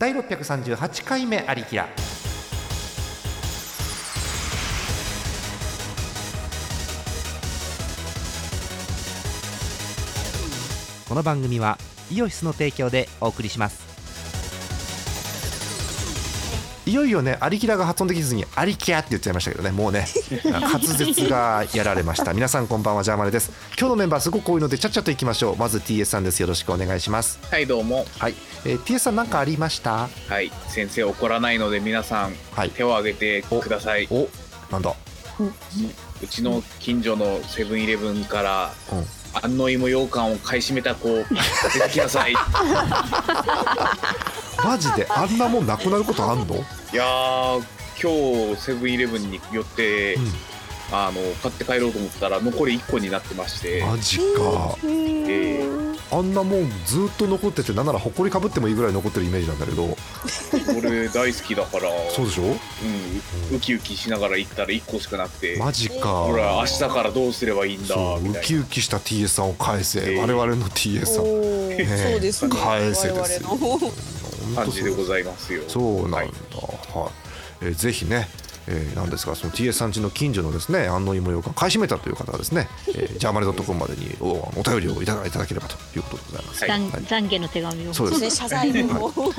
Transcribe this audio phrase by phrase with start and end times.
[0.00, 1.86] 第638回目ありきら。
[11.06, 11.76] この番組は
[12.10, 13.89] イオシスの提供でお送りします。
[16.86, 20.06] いよいよねアリキラが発音できずにアリキャって言っちゃいましたけどねもうね。
[20.44, 22.32] 滑舌がやられました。
[22.32, 23.50] 皆さんこんばんはジャーマネです。
[23.78, 25.56] 今日のメンバーすごく多いのでちゃっちゃといきましょう。
[25.56, 26.40] まず TS さんです。
[26.40, 27.38] よろしくお願いします。
[27.50, 28.06] はいどうも。
[28.18, 28.34] はい、
[28.64, 30.08] えー、TS さん何かありました？
[30.28, 32.70] はい先生怒らないので皆さんはい。
[32.70, 34.28] 手を挙げてください、お
[34.72, 34.94] なんだ？
[36.22, 41.08] うちの近所のセブンイレブンからうん安納芋羊羹を買い占めた子
[41.72, 42.32] 出てきなさい。
[42.32, 42.34] い
[44.64, 45.06] マジで？
[45.08, 46.56] あんなもんなくなることあんの？
[46.92, 47.62] やー
[48.02, 50.32] 今日セブンイレブンに寄って、うん
[50.92, 54.76] あの買って帰ろうと思ったら残り1個になってまして、マジか。
[54.84, 55.68] え
[56.12, 59.84] あんなもんずっと残っててなんなら埃かぶってもいいぐらい残ってるイメージなんだけど。
[59.86, 61.82] ー、俺大好きだから。
[62.10, 62.42] そうでしょ？
[62.42, 65.56] うん、ウキウキしながら行ったら1個しかなくて。
[65.56, 66.24] マジか。
[66.24, 68.48] ほら明日からどうすればいいんだそうウみたいな。
[68.48, 71.24] キウキした TS さんを返せ、えー我々の TS さん。
[71.24, 72.10] おー。
[72.10, 72.56] そうですね。
[72.56, 73.40] 返せです
[74.56, 75.62] 感じでございますよ。
[75.68, 76.26] そうなんだ、はは
[77.62, 77.68] いい。
[77.68, 78.28] えーぜひね、
[78.68, 86.64] えー、なんですかその TS さんちの近所のですね安納芋ようかん買い占めたという方はですね、えー、ジャーマネドットコムまでに おお便りをいただいただければということでございます。
[86.64, 87.94] はい懺懺悔の手紙を。
[87.94, 89.12] そうですね謝罪文を。
[89.12, 89.34] そう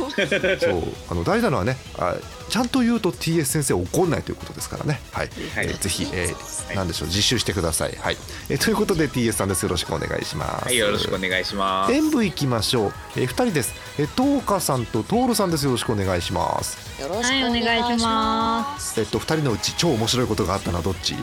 [1.10, 2.16] あの大事なのはねあ
[2.52, 5.00] ちゃんと言うと TS 先生怒んないということですからね。
[5.14, 5.68] はい、はい。
[5.68, 7.96] えーぜひ、えーはいなんでしょう実習してください。
[7.98, 8.18] はい、
[8.50, 9.64] えーということで TS さんです。
[9.64, 10.66] よろしくお願いします。
[10.66, 11.94] はいよろしくお願いします。
[11.94, 15.66] 演舞行きましょう、えー、2人です、えー、東花さんと徹さんです。
[15.66, 17.02] よろしくお願いします。
[17.02, 18.62] よろしくおはい願いしま。
[18.74, 19.00] ます。
[19.00, 21.16] えっと2人のうち超面白いことがあったのはどっち？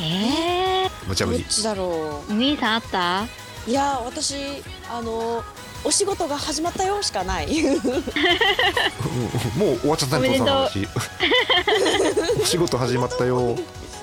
[0.00, 1.40] ええ無茶ぶり。
[1.40, 3.22] どっちだろー、兄さんあった？
[3.66, 3.70] う。
[3.70, 4.34] いや私
[4.90, 5.44] あの
[5.84, 7.46] お仕事が始まったよしかない。
[7.64, 7.82] う ん
[9.58, 10.64] もう終わっちゃったね徹さんの
[12.42, 13.56] お 仕事始まったよ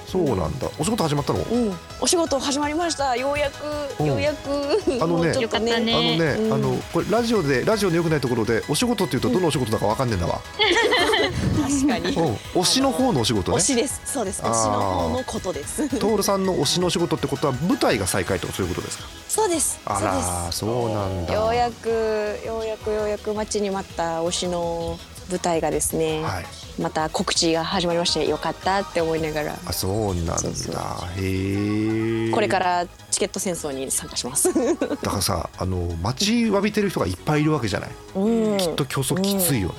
[0.08, 1.40] そうなんだお仕事始まったの？
[1.40, 1.74] うん。
[2.00, 3.18] お仕事始まりました。
[3.18, 4.50] ようやうんくようやく。
[5.02, 10.40] あのねねあのね、うんあのこれラジオでラジオの良くないところでお仕事っていうとどのお仕事だかわかんねえんだわ。
[11.62, 12.16] 確かに。
[12.16, 13.60] うん、推しの方のお仕事ね推。
[13.62, 14.02] しです。
[14.06, 14.42] そうです。
[14.42, 15.90] 推しの方のことです。
[15.90, 19.10] 徹さんの推しのお仕事ってことは舞台が再開とかそういうことですか？
[19.28, 19.80] そうです。
[19.84, 20.30] あそうです。
[20.30, 21.34] らそうなんだ。
[21.34, 21.90] ようやく
[22.46, 24.98] ようやくようやく待ちに待った推しの
[25.30, 26.46] 舞台がですね、はい。
[26.82, 30.36] また告知が始まりましてよかったって思いながらあそうなんだ。
[31.18, 32.32] へえ。
[32.32, 34.54] これからチケット戦争に参加します。
[34.80, 37.90] だからさあの待ちわびてる人がいっぱいいるわけじゃない？
[38.16, 39.76] うん、きっと競争きついよね。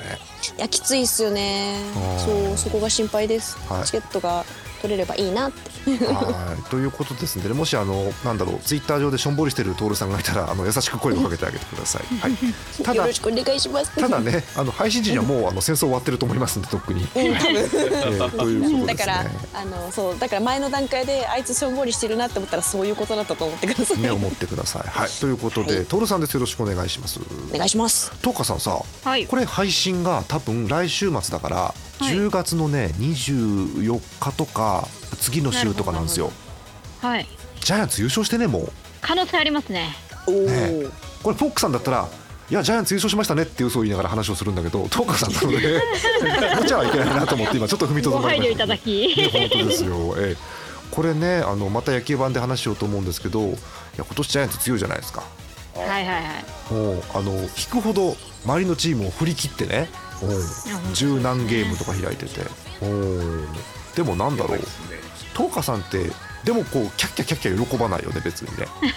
[0.56, 1.76] いやきついっすよね。
[2.19, 3.56] そうそこが心配です。
[3.69, 4.44] はいチケットが
[4.78, 5.68] 取れればいいなって。
[5.90, 12.02] はいということですのでねもしあのなんだろうツイッター上でしょんぼりしてる徹さんがいたらあの優しく声をかけてあげてください。
[12.20, 12.32] はい。
[12.82, 13.94] ただよろしくお願いします。
[13.94, 17.02] ただねあの配信時にはもうあの戦争終わってると思いますんでとっくに。
[17.02, 17.20] うん。
[17.20, 18.86] えーということですね。
[18.86, 23.98] だからあのそうだから前の段階であいつしょんぼりしてるなって思ったらそういうことだったと思ってください。
[23.98, 24.88] ね思ってください。
[24.88, 27.20] はいということで、はいトールさんですよろしくお願いします。
[27.52, 28.12] お願いします。
[28.22, 29.26] トーカさんさはい。
[29.26, 34.86] これ配信が多分来週末だから、い10月のね24日とか
[35.20, 36.31] 次の週とかなんですよ。
[37.00, 37.26] はい。
[37.60, 38.72] ジャイアンツ優勝してねもう。
[39.00, 39.94] 可能性ありますね。
[40.26, 40.87] おお、ね
[41.22, 42.08] これフォックさんだったら。
[42.50, 45.82] いやジャイアンツ優勝しましたねって嘘を言いながら話をするんだけどトーカさんなので
[46.58, 49.16] 無茶はいけないなと思って今ちょっと踏みとどごまり配慮ましたいただき。
[49.16, 50.37] ね本当ですよ、ええ、
[50.91, 53.56] これねあのまた野球版で話しようと思うんですけどいや
[53.98, 55.22] 今年ジャイアンツ強いじゃないですか
[55.75, 56.20] はいはいは
[56.70, 56.72] い。
[56.72, 58.16] もうあの引くほど
[58.47, 59.91] 周りのチームを振り切ってね
[60.94, 62.40] 十何ゲームとか開いてて。
[62.82, 63.46] うん
[63.96, 64.58] でもなんだろう。
[65.36, 66.10] 東花さんって
[66.44, 68.66] でもこうキャッキャキャッキャ喜ばないよね別にね。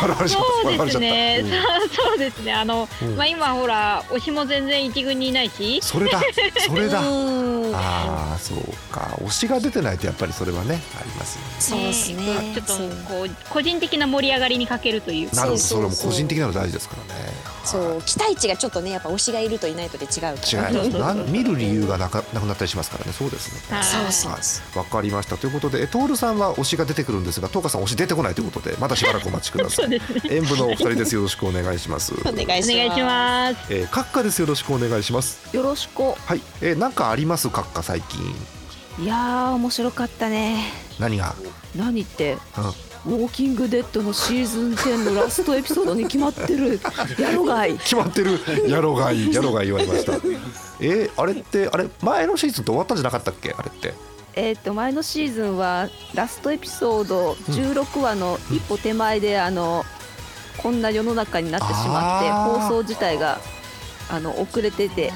[0.00, 0.68] 笑われちゃった。
[0.68, 1.40] そうですね。
[1.42, 1.60] うんそう
[2.10, 2.52] そうですね。
[2.52, 3.16] あの、うん。
[3.16, 5.80] まあ今ほら推しも全然一軍にいないし。
[5.82, 6.20] それだ。
[6.66, 7.00] それだ。
[7.06, 7.74] うん。
[7.74, 8.58] ああそう
[8.92, 9.16] か。
[9.22, 11.50] 推しが出てないとやっぱりそれはねありますよね。
[11.60, 12.52] そうですね。
[12.54, 12.74] ちょっと
[13.08, 15.34] こう個人的な盛り上がりに欠けるという。
[15.34, 15.60] なるほど。
[15.60, 17.32] それも個人的なの大事ですからね
[17.72, 20.10] そう期待値がちょっとねやっぱ推しがいるといないとで違う。
[20.10, 20.36] 違いま
[20.84, 20.88] す。
[20.98, 23.60] なん見る理由がなかなくなったりしますからねそうですね。
[23.76, 23.84] はい。
[23.84, 25.36] そうそうはい、わかりました。
[25.36, 30.20] ということでえトールさんは推しが出てくるんですがトーカさん推し出てこないということでまだしばらくお待ちくださ そいうですね。
[30.36, 31.14] 演舞のお二人です。
[31.14, 32.72] よろしくお願いしますお願いします。
[32.72, 33.56] お願いします。
[33.70, 34.38] えー、閣下です。
[34.40, 35.38] よろしくお願いします。
[35.52, 36.02] よろしく。
[36.02, 37.48] はい、えー、なんかあります？
[37.48, 38.20] 閣下最近。
[38.98, 40.72] いやー面白かったね。
[40.98, 41.34] 何が、
[41.74, 42.36] 何って？
[42.58, 42.74] うん、
[43.06, 46.78] ウォーキングデッドのシーズン10のラストエピソードに決まってる。
[47.18, 47.74] やろがい。
[47.78, 48.38] 決まってる。
[48.68, 49.24] やろがい。
[49.30, 50.12] いやろがい言われました。
[50.80, 53.54] えー、あれってあれ前のシーズンって終わったんじゃなかったっけ？
[53.56, 53.94] あれって。
[54.34, 59.84] えっと前のシーズンはラストエピソード16話の一歩手前であの
[60.58, 62.30] こんな世の中になってしまって
[62.60, 63.40] 放送自体が
[64.10, 65.12] あの遅れてて。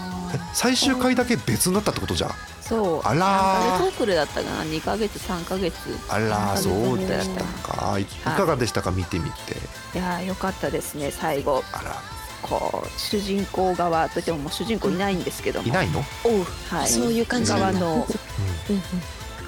[0.53, 2.31] 最終回だけ別になったってことじゃん
[2.69, 3.01] そう。
[3.05, 3.71] あらー。
[3.71, 4.63] 何ヶ月遅れだったかな。
[4.65, 5.75] 2ヶ月3ヶ月。
[6.09, 7.77] あらそうでしだった。
[7.77, 7.99] か。
[7.99, 8.03] い。
[8.03, 8.91] いかがでしたか？
[8.91, 9.55] 見てみて。
[9.95, 11.63] いやーよかったですね最後。
[11.73, 12.03] あら。
[12.43, 15.69] こう主人公側といってももう主人公いないんですけども。
[15.69, 16.01] いないの？
[16.25, 18.01] おうはい、そういう感じ側のうん。
[18.01, 18.07] うん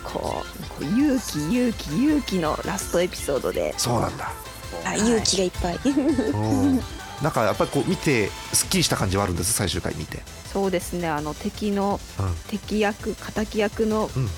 [0.04, 3.74] こうこう勇気勇気勇気のラストエピソードで。
[3.76, 4.30] そうなんだ。
[4.84, 5.78] あ勇気がいっぱい。
[5.84, 6.80] うん。
[7.22, 10.18] なんかやっぱりこう見てすっきりした感じはあるんです最終回見て
[10.56, 11.06] そうですね。
[11.06, 12.34] あの敵のうん。
[12.48, 14.28] 敵役敵役の、うん。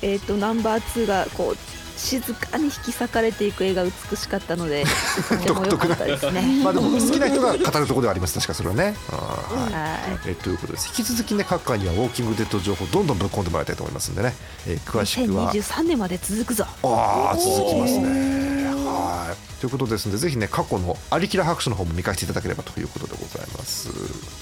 [0.00, 1.56] えー、とナンバー2がこう
[1.98, 4.84] 静かに引き裂かれていく絵が美しかったので
[5.28, 6.42] とても良かったですね。
[6.62, 8.94] まあでも好きな人が語るところではあります確かそれはね。
[9.08, 9.72] はい。
[9.72, 10.20] はい。
[10.26, 10.86] えということです。
[10.96, 14.36] 引き続きね各界にはウォーキングデッド情報どんどんぶっ込んでもらいたいと思いますんでね、
[14.68, 15.52] えー詳しくは。
[15.52, 16.64] 2023年まで続くぞ。
[16.84, 18.66] ああ続きますね。
[18.84, 19.60] はい。
[19.60, 23.88] ということですのでぜひね過去の「アリキラ白書」の方も見返していただければということでございます。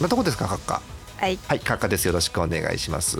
[0.00, 0.82] なとこですか閣下
[1.16, 2.06] はい、はい閣下です。
[2.06, 3.18] よろしくお願いします。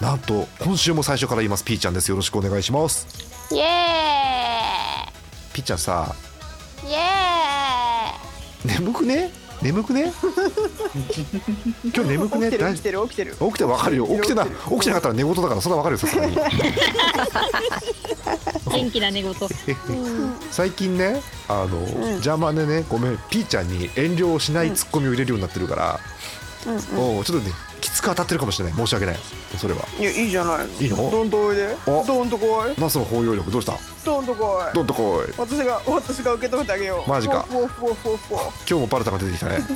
[0.00, 2.10] なんと今週も最初から言いますピーちゃんです。
[2.10, 3.06] よろしくお願いします。
[3.52, 3.64] イエ
[5.52, 6.90] ピーちゃんさーイ。
[6.90, 6.98] イエ
[8.78, 9.30] 眠くね？
[9.60, 10.12] 眠くね？
[11.94, 12.50] 今日眠くね？
[12.50, 13.34] 大起きてる起きてる。
[13.38, 14.06] 起きてわかるよ。
[14.06, 14.50] 起きてな起
[14.80, 16.36] きてなかったら寝言だからそれはわかるよさすがに。
[18.70, 19.34] 元気な寝言。
[20.52, 26.17] 最近ねあの、ジャーマネねごめんピーちゃんに遠慮しないツッコミを入れるようになってるから、お
[26.66, 28.74] うちょっとねきつく当たってるかもしれない。
[28.76, 29.16] 申し訳ない。
[29.56, 29.80] それは。
[30.00, 30.84] いやいいじゃない。
[30.84, 30.96] いいの？
[31.10, 31.76] どんとおいで。
[31.86, 32.80] おどんとこい。
[32.80, 33.74] ナスの包容力どうした？
[34.04, 34.74] どんとこい。
[34.74, 35.32] どんとこい。
[35.38, 37.08] 私が私が受け止めてあげよう。
[37.08, 37.42] マジか。
[37.48, 39.58] フォーフォーフォーフォー今日もバルタンが出てきたね。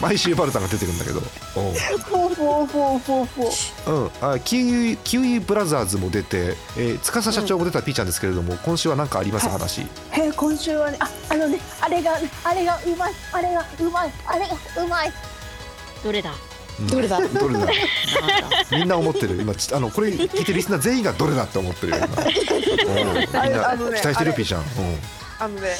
[0.00, 1.20] 毎週バルタンが出てくるんだけど。
[1.56, 1.72] おう。
[1.72, 9.48] フォーフォーフォーフォーフォーうん、あキウイキウイブラザーズも出て、えー、司社長も出たピーちゃんですけれども、今週は何かあります？
[9.48, 13.12] 話、ーイ今週はねああのねあれがあれがうまい。
[13.32, 14.12] あれがうまい。
[14.24, 15.12] あれがうまい
[16.04, 16.32] どれだ？
[16.80, 16.86] うん。
[16.86, 17.18] どれだ？
[17.20, 17.66] どれだ？
[18.72, 19.36] みんな思ってる？
[19.40, 22.00] 今ちあのこれ聞いてるリスナー全員がどれだって思ってるみ ん。
[22.00, 22.06] な
[23.26, 24.62] 期待してるピーちゃん。
[25.40, 25.74] あのね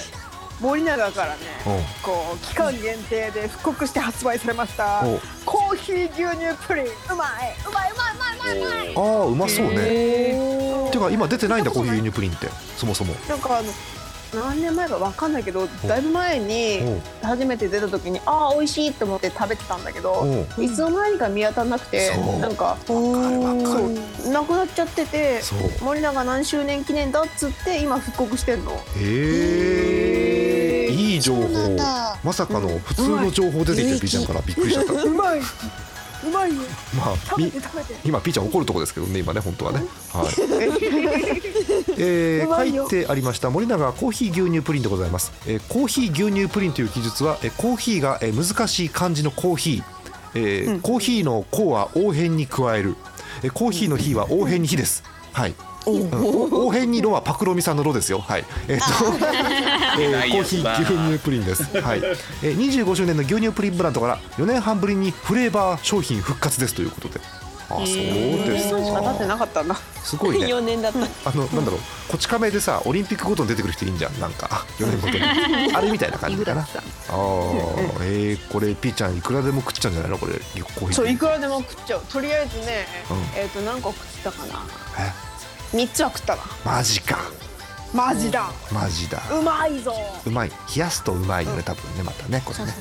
[0.61, 1.41] 森永からね
[2.03, 5.05] こう期間限定で復刻して発売されました
[5.45, 6.85] コーヒー牛乳プリン。
[6.85, 7.55] うまい。
[7.65, 8.93] うまいうまいうまいうまい。
[8.93, 9.75] うまいああうまそうね。
[9.77, 12.49] ていうか今出てないんだコーヒー牛乳プリンって。
[12.77, 13.15] そもそも。
[13.29, 13.73] なんかあの
[14.35, 20.27] 何年前かわかんないけどだいぶ前に初めて出た時にああ美味しいと思って食べてたんだけど
[20.59, 22.11] いつの間にか見当たらなくて
[22.41, 25.41] なんかそるうなくなっちゃってて
[25.83, 28.73] 森永何周年記念だっつって今復刻してんの。
[28.97, 31.49] へえいい情報。
[32.23, 34.93] まさかの普通の情報出てきてピーちゃんからびっくりしちゃった。
[35.05, 35.41] うまい
[36.27, 36.63] うまいよ
[36.97, 37.95] まあ食べみて食べて。
[38.05, 39.85] 今ピーちゃん怒るとこですけどね今ね本当はね。
[40.13, 40.27] はい。
[41.99, 49.83] えー書いてありました森永コーヒー牛乳プリンでございます、えーコーヒー牛乳プリンという記述は、えーコーヒーが、えー難しい漢字のコーヒー、
[50.35, 52.97] えーコーヒーの「コ」は応変に加える、
[53.43, 55.03] えーコーヒーの「火」は応変に「火」です。
[55.33, 55.55] はい
[55.87, 58.85] うん応変に「ロ」はパクロミさんの「ロ」ですよはいえっ、と、
[60.01, 62.03] えーコーヒー牛乳プリンですはい、
[62.43, 67.21] えー、25周年の牛乳プリンブランドから4年半ぶりにフレーバー商品復活ですということで
[67.71, 76.83] あそうですしか経ってなかったんだすごいね4年だったあのなんだろうこち亀でさオリンピックごとに出てくる人いいんじゃんなんか4年ごとにあれみたいな感じかなグラスさん。
[76.83, 76.85] あ
[78.03, 84.65] えー、これピーちゃんいくらでも食っちゃうんじゃないのこれコーヒーそういくらでも食っちゃうとりあえずねうんえっと何個食ったかな
[84.99, 85.28] え
[85.73, 87.19] 3つは食ったなマジか。
[87.95, 88.51] マジだ。
[88.71, 89.23] マジだ。
[89.33, 89.95] うまいぞ。
[90.27, 90.51] うまい。
[90.51, 92.75] 冷やすとうまいよね多分ねまたねこれね。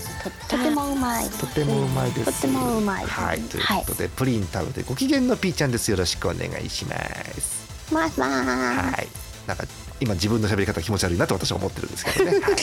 [0.48, 1.29] ととてもうまい。
[1.29, 2.41] とてもうまいです。
[2.41, 3.06] とてもうまい。
[3.06, 5.89] はいということで、プリン食べてご機嫌のピーちゃんです。
[5.91, 7.94] よろしくお願いします。
[7.94, 9.08] まあまあはい。
[9.48, 9.63] なんか
[10.01, 12.39] 今自分の喋り方気持ち悪いなと私は思ってるんですけどね。
[12.44, 12.53] はい。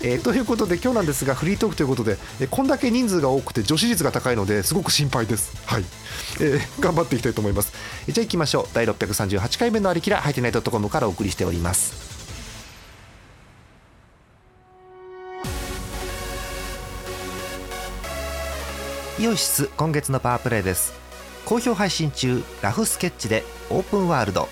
[0.00, 5.50] えーということで今日なんですがフリートークということで、えーこんだけ人数が多くて女子率が高いのですごく心配です。
[5.66, 5.84] はい。
[6.40, 7.72] えー頑張っていきたいと思います。
[8.06, 8.66] じゃあ行きましょう。
[8.74, 12.14] 第638回目のありきらハイテナイトコムからお送りしております。
[19.18, 20.92] イオシス今月のパワープレイです。
[21.46, 24.48] 好評配信中ラフスケッチでオープンワールド。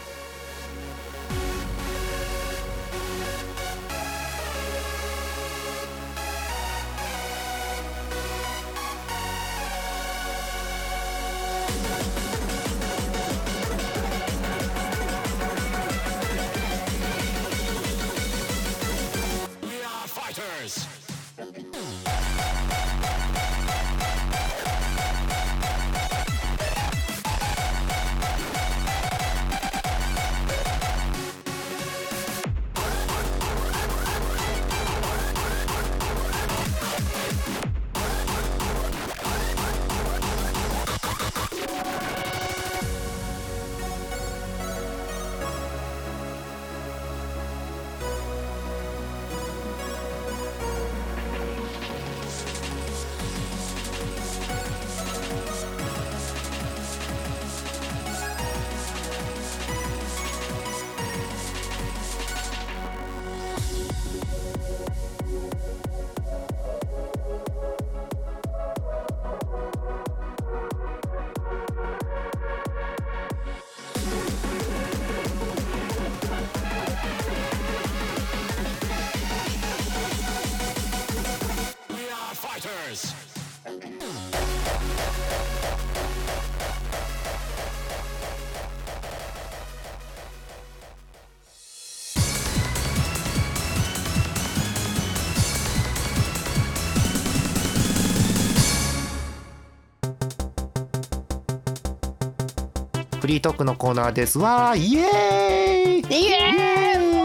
[103.33, 104.39] リートークのコーナーです。
[104.39, 104.99] わーイ！
[104.99, 106.27] エーイ！
[106.27, 107.17] イエーイ！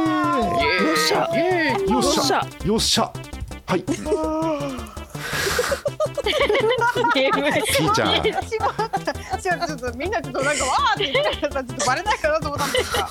[0.88, 1.18] よっしゃ！
[1.86, 2.48] よっしゃ！
[2.66, 3.12] よっしゃ！
[3.66, 3.84] はい。
[3.84, 3.94] ピ
[7.14, 7.48] ゲーム。
[7.48, 8.24] ーちゃん。
[8.24, 9.12] しまった。
[9.12, 13.10] 違うちょっとみんなちょっとなんかわーって言ってたらさちょっとバレないかなと思ったんですが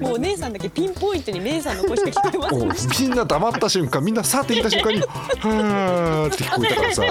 [0.00, 7.04] もうお姉さんだけピンポイントに姉さんの声しか聞こえませんおみんな黙った瞬間みんなさって言った瞬間に「はーって聞こえたからさ。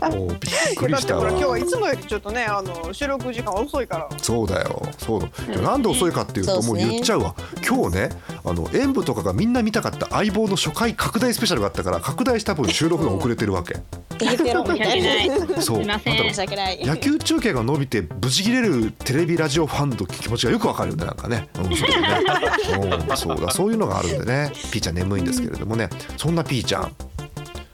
[0.10, 0.38] おびっ
[0.76, 4.08] くりしただってほら今日わはいつもよりちょっとねあの収録時間遅いから。
[4.18, 5.54] そうだよそうだ。
[5.54, 7.34] よなんで遅いかっていうともう言っちゃうわ。
[7.66, 8.10] 今日ね
[8.44, 13.76] あの演舞とかがみんな見たかった相棒の初回拡大スペシャルがあったから拡大した分収録が遅れてるわけ
[14.20, 15.84] ペロペロみた訳いなそう。
[15.84, 16.84] なんだろう申し訳ない。
[16.86, 23.06] 野球中継が伸びてブチ切れるテレビラジオファンの気持ちがよくわかるよねなんかね、うん、そうだね。
[23.08, 23.16] うん。
[23.16, 24.52] そうだそういうのがあるんでね。
[24.70, 25.88] ピーちゃん眠いんですけれどもね。
[26.16, 26.92] そんなピーちゃん、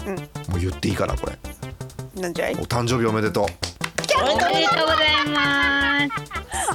[0.06, 0.14] うん。
[0.16, 0.22] も
[0.56, 1.38] う言っていいかなこれ。
[2.20, 2.54] なんじゃい？
[2.54, 3.46] お誕生日おめでとう
[4.22, 6.12] おめでとうございます。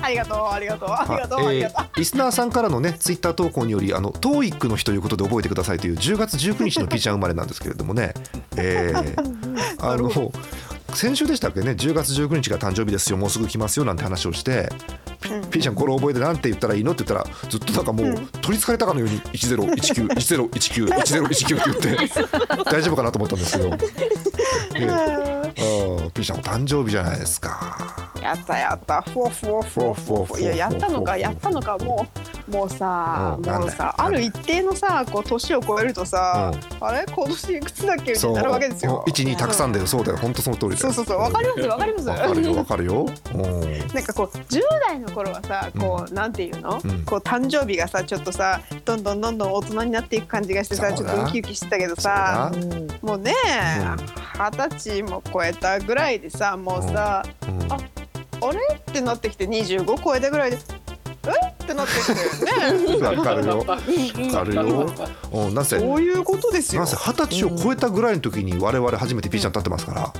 [0.03, 1.77] ありがとうありがとうありがとうありがとう。
[1.85, 8.13] ーリスナーさんからのねツイッター投稿によりあの TOEIC の日ということで覚えてくださいという10月19日のピーちゃん生まれなんですけれどもね、
[8.57, 9.31] えー
[9.79, 10.11] あの
[10.93, 14.69] 先週でしたっけね？10月19日が誕生日ですよもうすぐ来ますよなんて話をして
[15.21, 16.91] ピピーちゃんこれ覚えてなんて言ったらいいの？
[16.91, 22.25] って言ったらずっとなんかもう取りつかれたかのように101910191019って言って
[22.69, 23.69] 大丈夫かなと思ったんですけど、
[24.75, 25.21] えー
[26.11, 27.77] あーピーちゃんお誕生日じゃないですか。
[28.21, 29.01] やったやった。
[29.01, 32.05] ふわふわふわふわふわいややったのかやったのかも
[32.49, 36.51] うもうさもうさある一定のさこう年を超えるとさ
[36.81, 37.05] あれ？
[37.05, 38.11] 今年いくつだっけ？
[38.11, 39.05] みたいなるわけですよ。
[39.07, 39.87] 一二たくさんだよ。
[39.87, 40.17] そうだよ。
[40.17, 40.79] 本当その通りだよ。
[40.81, 41.17] そうそうそう。
[41.19, 42.09] わかりますわかります。
[42.09, 43.05] わかるよわかるよ。
[43.33, 43.87] うん。
[43.93, 47.05] なんかこう10代の頃はさこう、なんていうの、うん。
[47.05, 52.51] こう誕生日がさちょっとさどんどんどんどん大人になっていく感じがしてさちょっとウキウキしてたけどさ
[53.01, 53.33] もうね
[53.79, 57.71] うん二十歳も超えたぐらいでさもうさ、うん。
[57.71, 57.77] あ
[58.43, 58.59] あれ？
[58.75, 61.29] ってなってきて25超えたぐらいでえ？
[61.63, 62.13] ってなってきて
[62.97, 63.05] ね。
[63.05, 63.59] わかるよ。
[63.59, 63.75] わか
[64.43, 64.91] るよ。
[65.31, 65.53] うん。
[65.53, 66.81] なぜそういうことですよ。
[66.81, 70.11] なぜ二十歳を超えたぐらいの時に我々初めてピーちゃん立ってますから。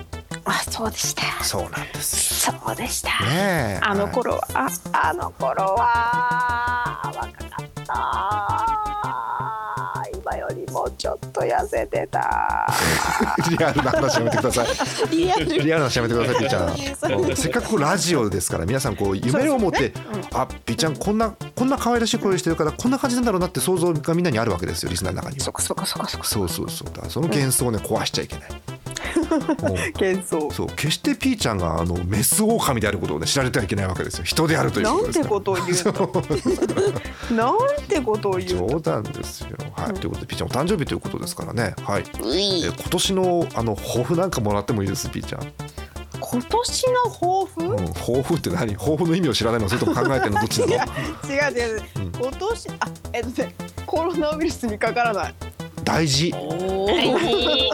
[0.44, 1.44] あそうでした。
[1.44, 2.52] そうなんです。
[2.52, 3.10] そうでした。
[3.10, 3.80] よねえ。
[3.82, 4.70] あの頃はあ
[5.10, 7.28] あの頃は若か
[7.64, 7.92] った。
[10.14, 12.68] 今よりもちょっと痩せてた。
[13.50, 14.68] リアルな話やめてください。
[15.10, 15.72] リアル。
[15.72, 19.94] な話やめてくださいピーちゃんうんせっかくラジオですから皆さんこう夢を持って
[20.34, 25.46] あピーちゃんこんなこんな可愛らしい声してるからこんな感じなんだろうなって想像がみんなにあるわけですよリスナーの中には。
[25.46, 27.10] そこそこそこそうそうそう。
[27.10, 28.50] その幻想をね壊しちゃいけない
[30.56, 30.68] そう。
[30.76, 34.24] 決してピーちゃんがあのメスオオカミであることをね知られてはいけないわけですよ。
[34.24, 37.58] 人であるということですなんてことを言うなん
[37.88, 39.50] てことを言う冗談ですよ。
[39.76, 41.76] はい、ということでピーちゃんお誕生日ということですからね。
[41.84, 42.04] はい。
[42.04, 45.42] え今年のあの抱負なんかもらってもいいですピーちゃん、
[46.20, 48.76] 今年の抱負、うん、抱負って何？
[48.76, 49.70] 抱負の意味を知らないの？
[49.70, 50.40] それとも考えてるの？
[50.42, 50.74] どっちなの？
[50.74, 52.12] 違う違う、うん。
[52.12, 55.36] 今年あえっとねコロナウイルスにかからない
[55.92, 56.34] 大事。
[56.34, 57.18] お大事。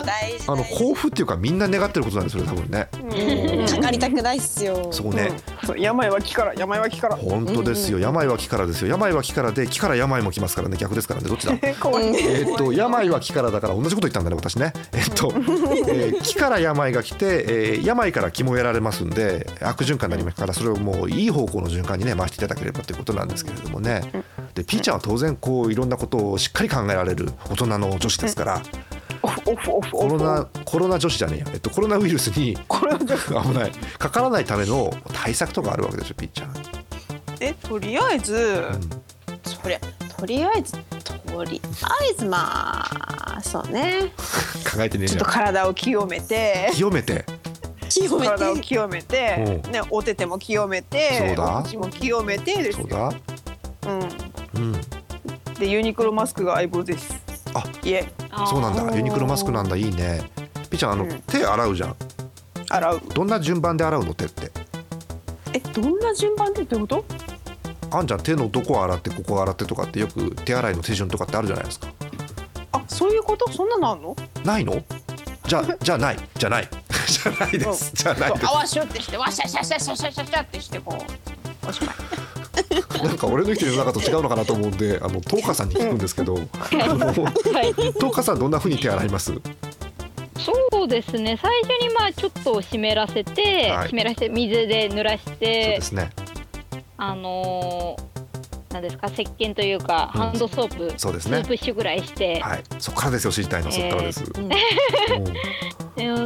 [0.01, 2.88] ー大事あの抱負っていうかみんな願ってることなんですよ多分ね。
[2.93, 3.65] うん。
[3.67, 4.91] かかりたくないっすよ。
[4.91, 5.31] そうね、
[5.75, 7.15] 病は気から病は気から。
[7.17, 8.00] 本当ですよ。
[8.00, 8.88] 病は気からですよ。
[8.89, 10.77] 病は気からで気から病も来ますからね。
[10.77, 11.27] 逆ですからね。
[11.27, 11.53] どっちだ？
[11.62, 14.74] えーっと病は気からだから同じこと言ったんだね私ね。
[14.93, 24.01] えっと、 えー気から病が来て、えー病から気も得られますんで悪循環になりますからそれをもういい方向の循環にね回していただければということなんですけれどもね。
[24.55, 28.62] でピーちゃんは当然こういろんなことをしっかり考えられる大人の女子ですから
[29.27, 33.72] オフオフオフコロナコロナ女子じゃねえや、えっと、コロナウイルスにこれはじゃ危ない。
[33.72, 36.53] かからないための対策とかあるわけでしょピーちゃん。
[37.39, 38.63] えとりあえず、
[39.43, 39.79] そりゃ
[40.17, 42.86] とりあえずとりあえずま
[43.38, 44.12] あそうね。
[44.72, 46.69] 考えてねえちょっと体を清めて。
[46.74, 47.25] 清めて。
[47.89, 51.60] 清め体をて清めて、うね、お手手も清めてそうだ。
[51.60, 52.88] お口も清めてですよ。
[52.89, 53.13] そうだ。
[53.88, 54.81] うん、うん。
[55.60, 57.26] でユニクロマスクが相棒です
[57.57, 58.07] あいえ
[58.47, 58.95] そうなんだ。
[58.95, 59.75] ユニクロマスクなんだ。
[59.75, 60.21] いいね。
[60.69, 61.21] ピーちゃんあの、うん。
[61.21, 61.95] 手洗うじゃん。
[62.69, 63.01] 洗う。
[63.13, 64.51] どんな順番で洗うの手って？
[65.53, 67.05] えどんな順番でってこと？
[67.91, 71.87] あんじゃん手のどこ洗ってここ洗ってとかってよく手洗いの手順とかってあるじゃないですか。
[72.73, 73.49] あそういうこと？
[73.51, 74.15] そんなのあんの？
[74.43, 74.83] ないの？
[75.47, 76.17] じゃ じゃない。
[76.35, 76.67] じゃない。
[77.07, 77.91] じゃないです。
[77.93, 78.45] じゃないです。
[78.45, 80.97] わしょってしてわしゃしゃしゃしゃしゃしゃしゃってしてこ
[81.63, 81.67] う。
[81.69, 81.95] おしまい
[83.03, 85.21] なんか俺の生きてる世の中と違うのかなと思うんであの
[85.53, 89.33] さんに聞くんですけど、あのトーカさんどんな風に手洗います？
[90.71, 91.37] そうですね。
[91.41, 93.89] 最初にまあちょっと湿らせて、はい。
[93.89, 96.09] 湿らせて水で濡らしそうてですね。
[96.95, 100.21] あのー、なんですか石鹸というか、うん。
[100.21, 101.39] ハンドソープそうですね。
[101.39, 102.63] 2プッシュぐらいして、はい。
[102.79, 104.31] そこからですよ知りたいのそこからです、うん。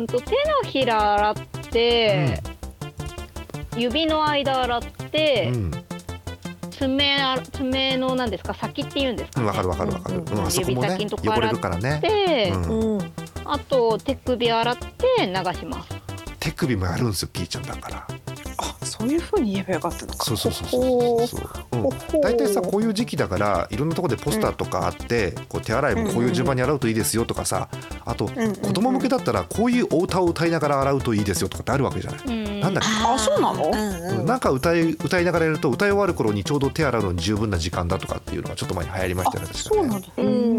[0.07, 0.31] と手
[0.63, 1.33] のひら洗っ
[1.71, 2.43] て、
[3.75, 5.71] 指の間洗って、うん
[6.81, 8.53] 爪あ爪のなんですか？
[8.55, 13.11] 先っていうんですか、ね、うんわかるわかるわかる、うんうん、あそこもね指先とか汚れるからね、で、うん、うん。
[13.45, 15.89] あと手首洗って流します。
[16.39, 18.07] 手首もやるんですよピーちゃんだから。
[18.09, 18.30] あ
[19.01, 20.25] そういう風に言えばよかったのか。
[20.25, 20.81] そうそうそうそう。
[20.81, 27.69] そうそう、うん、大体さこういう時期だからいろんなところでポスターとかあって、こう手洗いもこういう順番に洗うといいですよとかさ
[28.05, 32.59] あとうんうん子供向けだったらこういうお歌を歌いながら洗うといいですよとかってあるわけじゃない、うん。
[32.61, 32.89] なんだっけ？
[33.05, 33.71] あそうなの？
[33.71, 39.81] うんなんか歌い歌いながらやると歌い終わる頃にちょうど手洗うのに十分な時間だとかっていうのがちょっと前に流行りましたよね確かね。
[39.81, 40.07] そうなんだ。
[40.17, 40.50] うん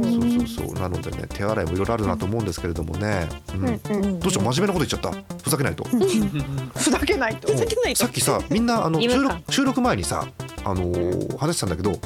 [0.46, 3.66] そうそうなのでね手洗いもいろいろあるなと思うんですけれどもね、うん。
[3.66, 5.36] うんどうした真面目なこと言っちゃった。
[5.42, 5.84] ふざけないと、
[6.74, 7.52] ふざけないと。
[7.52, 8.00] ふざけないと。
[8.00, 10.26] さっきさみんなあの収録収録前にさ
[10.64, 11.98] あのー話してたんだけど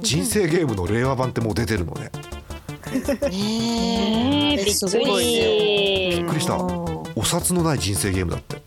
[0.00, 2.10] 人生ゲームの令和版ってもう出てるのね。
[3.30, 6.16] ねえびっくり。
[6.16, 6.56] びっくりした。
[7.16, 8.62] お札のない人生ゲームだって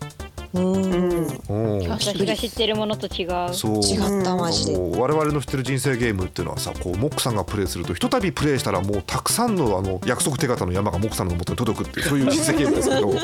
[0.53, 1.27] うん。
[1.49, 1.87] うん。
[1.89, 3.53] 私が知ってるものと違う。
[3.53, 3.75] そう。
[3.83, 4.77] 違ったマジで。
[4.77, 13.19] もう我々の知ってる人生ゲームっていうのはさこうモックさんがプレイするとひとたびプレイしたらもうたくさんのあの約束手形の山がモックさんの元に届くっていうそういう人生ゲームですけどうん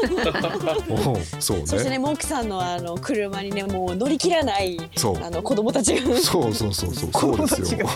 [1.41, 1.99] そうねそしてね。
[1.99, 6.01] モーキさんのあの車にねもう乗り切らないそうあの子供たちが。
[6.17, 7.11] そうそうそうそう。
[7.11, 7.87] そうですよ。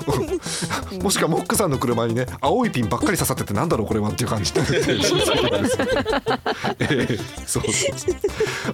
[1.02, 4.62] もしくはモックさんの車にね青いピンばっかり刺さっててなんだろうこれはっていう感じで
[6.80, 8.16] ええそうそうそう。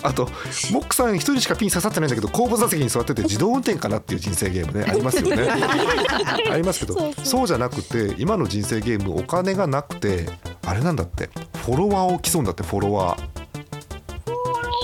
[0.04, 0.30] あと
[0.72, 5.48] モックさん一人しかピン刺さってないんだけど後部座席に座ってて自動運転かなっていう人生ゲームね ありますよね。
[6.52, 7.48] ありますけどそうそう。
[7.48, 10.30] じゃなくて今の人生ゲームお金がなくて
[10.66, 11.30] あれなんだって
[11.66, 13.22] フォロワーを競うんだってフォロワー。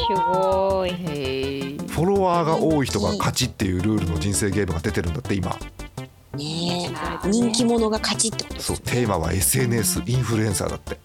[0.07, 0.89] すごい。
[0.89, 0.95] へ
[1.59, 5.57] えフォロワーが多い人が勝ちっていうルールの人生ゲームが出てるんだって今。
[6.35, 6.91] ね
[7.23, 7.29] え。
[7.29, 10.99] 人気者が勝ちってことそうテーマは SNS インフルエンサーだって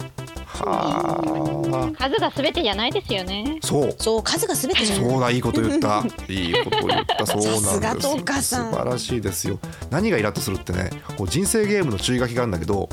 [0.65, 2.03] はあ。
[2.03, 3.59] 数が全てじゃないですよね。
[3.63, 3.95] そう。
[3.99, 5.11] そう数が全てじゃない。
[5.11, 6.05] そうだいいこと言った。
[6.29, 7.27] いいこと言った。
[7.27, 7.65] そうなんです。
[7.65, 8.71] さすがトーカさん。
[8.71, 9.59] 素晴らしいですよ。
[9.91, 12.89] 何がイラッとするってねこう人生ゲームの注意書きがあるんだけど、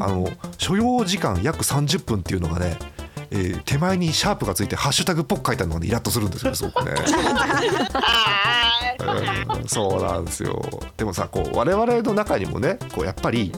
[0.00, 2.76] あの所要時間約30分っていうのがね
[3.30, 6.92] えー手前にシャープがついてハッシュタグっぽく書いてあるのがねイラッとするんですよねすごくね、
[9.60, 10.62] うんそうなんですよ。
[10.96, 13.52] でもさこう我々の中にもねこうやっぱり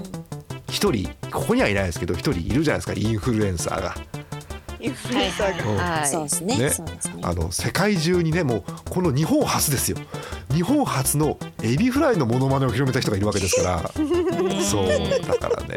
[0.69, 3.95] 一人ここにはいないですけど一人いるじゃないですかインフルエンサーが。
[4.79, 6.07] インフルエンサーが。
[6.07, 6.71] そうですね
[7.23, 9.97] あの世界中にねもうこの日本初ですよ
[10.53, 13.91] 日本初のエビフライのモノマネを広めた人がいるわけですから
[14.63, 14.87] そう
[15.27, 15.77] だからね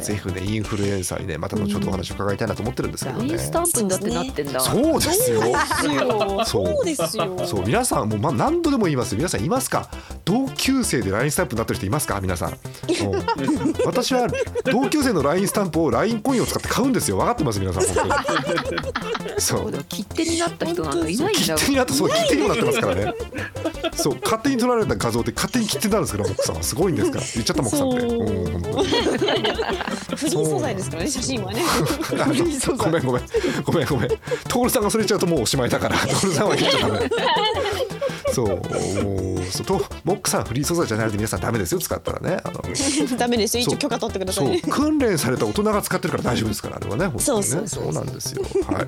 [0.00, 3.28] ぜひねインフルエンサーにねまた後ほどお話を伺いたいなと思ってるんですけどね。
[3.28, 4.60] ラインスタンプにだってなってんだ。
[4.60, 5.42] そうですよ。
[5.42, 7.46] そうそうですよ。
[7.46, 7.66] そう。
[7.66, 9.12] 皆さんもうま何度でも言います。
[9.12, 9.88] よ皆さんいますか？
[10.24, 12.20] 同級生で LINE スタンプになってる人いますか？
[12.20, 12.50] 皆さん。
[12.50, 14.28] う ん私は
[14.64, 17.16] 同級生の LINE スタンプを LINE コインを使って買うんですよ。
[17.16, 17.60] 分かってます？
[17.60, 19.40] 皆さん本当に。
[19.40, 19.72] そう。
[19.88, 23.14] 切手になった人なんかいないん切だ手になってそう切手にもなってますからね。
[23.94, 24.16] そう。
[24.22, 27.24] 勝手に撮られた画像で勝手に切手になるんですからモックさんはすごいんですから。
[27.34, 28.20] 言っちゃったモックさんってそう。
[28.20, 28.88] うん本当に
[30.16, 31.10] フリー素材ですからね。
[31.10, 31.62] 写真はね。
[32.20, 33.22] あのごめんごめん
[33.64, 34.08] ごめんごめん。
[34.08, 37.10] 徹さんがそれちゃうともうおしまいだから徹さんは言っちゃダメ
[38.32, 41.78] そうもうそうとモックさんフリー素材じゃないので皆さんダメですよ。
[41.78, 42.38] 使ったらね。
[42.44, 43.62] あのダメですよ。
[43.62, 44.52] 一応許可取ってくださそいう。
[44.52, 47.06] ね訓練された大人が使ってるから大丈夫ですからあれはね。
[47.06, 47.44] 本当にね。
[47.46, 47.92] そうそうそうそう。
[47.92, 48.42] なんですよ。
[48.68, 48.86] はい。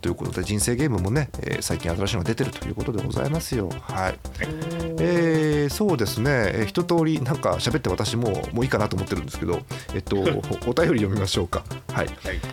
[0.00, 3.68] ということで人生ゲームもね、えー最近新しいのが出てるということでございますよ。
[3.82, 4.18] はい
[5.00, 9.60] えーそうですね、えー一通りなんか喋って私ももういいかなと思ってるんですけど
[9.94, 10.40] えっと お便り
[11.00, 11.62] 読みましょうか。
[11.92, 12.08] はい、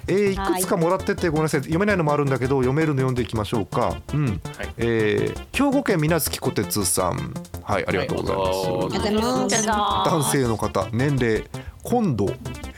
[0.07, 1.61] えーいくつかもらっててごめんなさい。
[1.61, 3.97] 読めないのもあるんだけど読めるの読んでいきましょうか。
[4.13, 4.41] うん、
[4.77, 7.33] えー兵庫県水月小鉄さん。
[7.63, 10.11] はいありがとうございます、はいありがとうございます。
[10.11, 11.43] 男性の方年齢
[11.83, 12.27] 今度、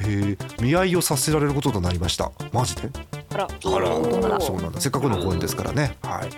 [0.01, 2.31] えー見合いをさせられることとなりました。
[2.51, 2.89] マジで？
[3.33, 3.45] あら。
[3.45, 3.79] あ
[4.29, 4.39] ら。
[4.41, 4.81] そうなんだ。
[4.81, 5.97] せっかくのご縁ですからね。
[6.03, 6.29] はい、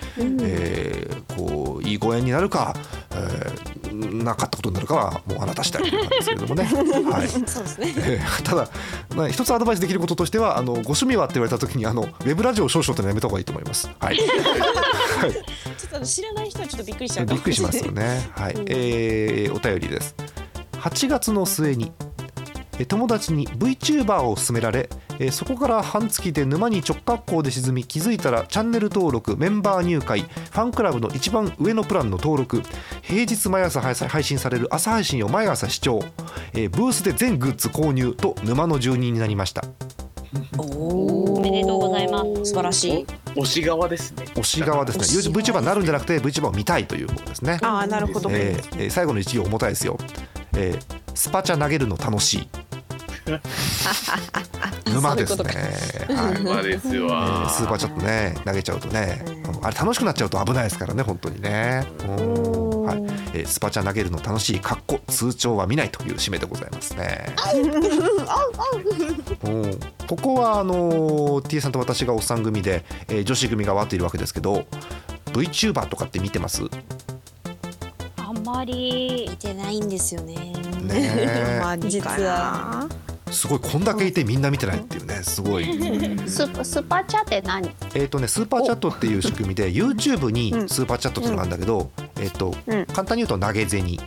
[0.42, 2.74] えーこういいご縁になるか、
[3.12, 3.72] えー
[4.24, 6.64] なかったことになるかはもうあなた次第なんですけれどもね。
[7.12, 7.28] はい。
[7.28, 7.94] そうですね。
[7.98, 8.70] えーただ、
[9.16, 13.90] まあ、一つアドバイスできることとしてはあのご趣味はって言われた時にあのウェブラジオ少々ってのやめた方がいいと思います。
[14.00, 14.18] はい、
[15.20, 18.30] はい、ちょっとあの知らない人はちょっとびっくりしちゃうびっくりしますよね。
[18.36, 20.16] はい、えーお便りです。
[20.74, 22.12] 8月の末に、え
[22.80, 24.90] え友達に VTuber を勧められ
[25.24, 32.64] えそこから半月で沼に直角行で沈み気づいたらチャンネル登録メンバー入会ファンクラブの一番上のプランの登録
[33.04, 36.00] 平日毎朝配配信される朝配信を毎朝視聴、
[36.54, 39.64] えーブースで全グッズ購入と沼の住人になりました。
[40.58, 42.46] おおめでとうございます。
[42.46, 43.06] 素晴らしい。
[43.36, 44.26] 推し側ですね。
[44.36, 45.34] 推し側ですね。
[45.34, 47.60] VTuber になるんじゃなくて VTuber を見たいということですね。
[47.62, 49.98] ああなるほど、えーえー最後の一行重たいですよ、
[50.54, 52.50] えースパチャ投げるの楽しい
[54.92, 55.54] 沼ですね。
[56.16, 56.42] はい。
[56.44, 59.24] まあですえわースーパーチャットね投げちゃうとね
[59.62, 62.84] あれ楽しくなっちゃうと危ないですからね本当にね、うん。
[62.84, 63.04] はい。
[63.34, 67.34] えースパチャ投げるの楽しいかっこ通帳は見ないという締めでございますね。
[69.44, 69.80] うん。
[70.08, 74.66] ここはあのー T さんと私がおっさん組で、えー女子組がわっているわけですけど
[75.34, 76.64] VTuber とかって見てます？
[78.18, 79.28] あんまり。
[79.30, 80.36] 見てないんですよね。
[80.82, 82.88] ねまあ 実は
[83.32, 85.24] すごいこんだけいてみんな見てないっていうね。
[85.24, 85.66] すごい。
[86.28, 87.70] ススパチャって何？
[87.96, 91.90] えっ、とねスーパーチャットっていう仕組みで YouTube にスーパーチャットってのがあるんだけど、
[92.20, 92.86] えっ、と、うん。
[92.88, 93.98] 簡単に言うと投げ銭、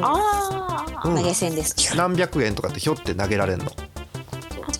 [0.00, 1.16] あうん。
[1.16, 3.72] 投げ銭です何百円とかってひょって投げられるの。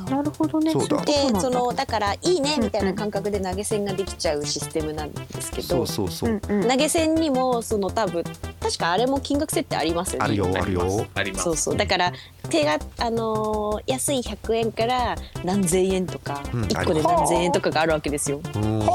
[0.07, 0.73] あなるほどね。
[0.73, 1.03] そうだ。
[1.05, 6.69] でそのだからいいねうんみたいな感覚で投げ銭ができちゃうシステムなんですけそうどそうそう、うんうん。
[6.69, 8.25] 投げ銭にもその多分
[8.71, 10.25] 確かあれも金額設定ありますよね。
[10.25, 11.07] あるよあるよ。
[11.15, 11.45] あります。
[11.45, 11.77] そうそう。
[11.77, 12.13] だから
[12.49, 16.63] 手があのー安い100円から何千円とか、うん。
[16.63, 18.41] 1個で何千円とかがあるわけですよ。
[18.55, 18.87] うん。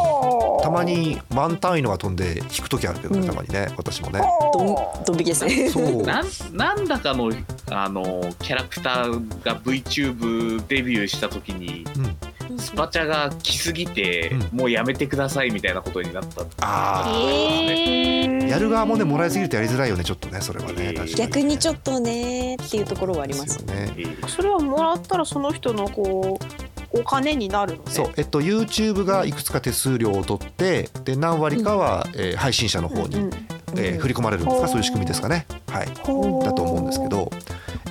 [0.62, 3.28] たまに万単位のが飛んで引く時あるけどね、うん。
[3.28, 4.22] たまにね私もね。
[4.54, 5.70] どんどん引きですね。
[5.70, 6.04] そう。
[6.08, 7.32] なんなんだかの
[7.70, 12.18] あのキャラクターが VTube デビューした時にうん、
[12.58, 20.94] スパチャが来すぎて、うもうやめてくださいみたいなことになったあえあやる側もねもらいすぎるとやりづらいよねちょっとねそれはねえー。
[20.96, 21.16] 確かに。
[21.16, 23.94] 逆にちょっとねっていうところはありますよね。
[23.98, 26.40] えーそれはもらったらその人のこ
[26.94, 33.30] うお金になるのねそう、えっと、YouTube がいくつか手数料を取ってで何割かは、えー配信者の方に、うん
[33.78, 34.68] えー振り込まれるんですか？
[34.68, 35.94] そういう仕組みですかね、はい、だ
[36.54, 37.30] と思うんですけど、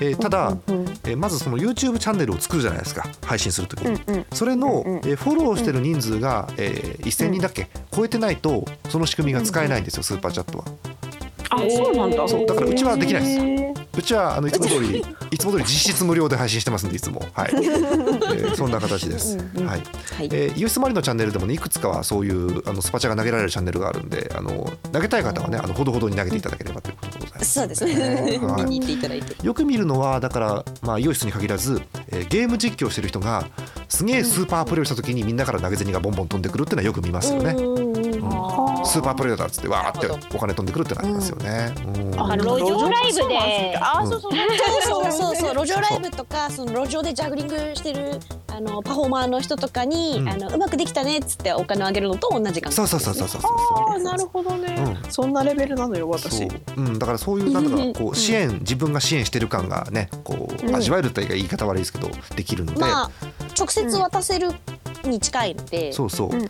[0.01, 3.07] えーただ、うんうんえーまずその YouTube チャンネルを作るじゃないですか。
[3.23, 10.65] 配信するときに、うんうんそれの、うんうんえーフォローしてる人数が、えー1000人だっけ超えてないとその仕組みが使えないんですよ、スーパーチャットは。
[11.51, 12.27] あそうなんだ。
[12.27, 13.75] そうだからうちはできないです。
[13.97, 15.39] うちはあのいつも通りい。
[15.39, 17.23] つも通り実質無料で配信してますんでいつも。
[17.33, 19.79] はい、 えーそんな形です、うんうんはい。
[19.79, 20.29] はい。
[20.33, 26.91] えー、ユースマリのチャンネルでもねいくつかはそういうあのスパチャが投げられるチャンネルがあるんであの投げたい方はねあのほどほどに投げていただければと
[27.55, 28.39] そうですね。
[28.43, 29.47] はい見に行っていただいて。
[29.47, 33.47] よく見るのはだからまあイオシスに限らず、えーゲーム実況してる人が
[33.89, 37.53] すげえスーパープレイをした時にみんなから投げ銭がボンボン飛んでくるっていうのはよく見ますよね。
[37.53, 37.84] うん
[38.87, 41.75] スーパープレイだっつってわーってお金飛んでくるってなりますよね。
[41.87, 42.21] うん。
[42.21, 43.77] あ路上ライブで。
[43.79, 44.33] あそうそう。
[44.83, 45.55] そうそうそう。
[45.55, 50.29] 路上ライブとかその路上でジャグリングしてるあのパフォーマーの人とかに、うん。
[50.29, 53.53] あのうまくできたねっつってお金をあげるのと同じ感覚そうそうそうそうそうそう
[53.93, 63.11] あーなるほどね、うそんなレベルなのよそう私、うん、だからそういうなんだかこう支援自分が支援してる感がねこううん味わえるって言い方悪いですけどできるので、まあ
[63.59, 64.51] 直接渡せる
[65.09, 66.31] に近いので、そうそう。
[66.31, 66.49] うんうん。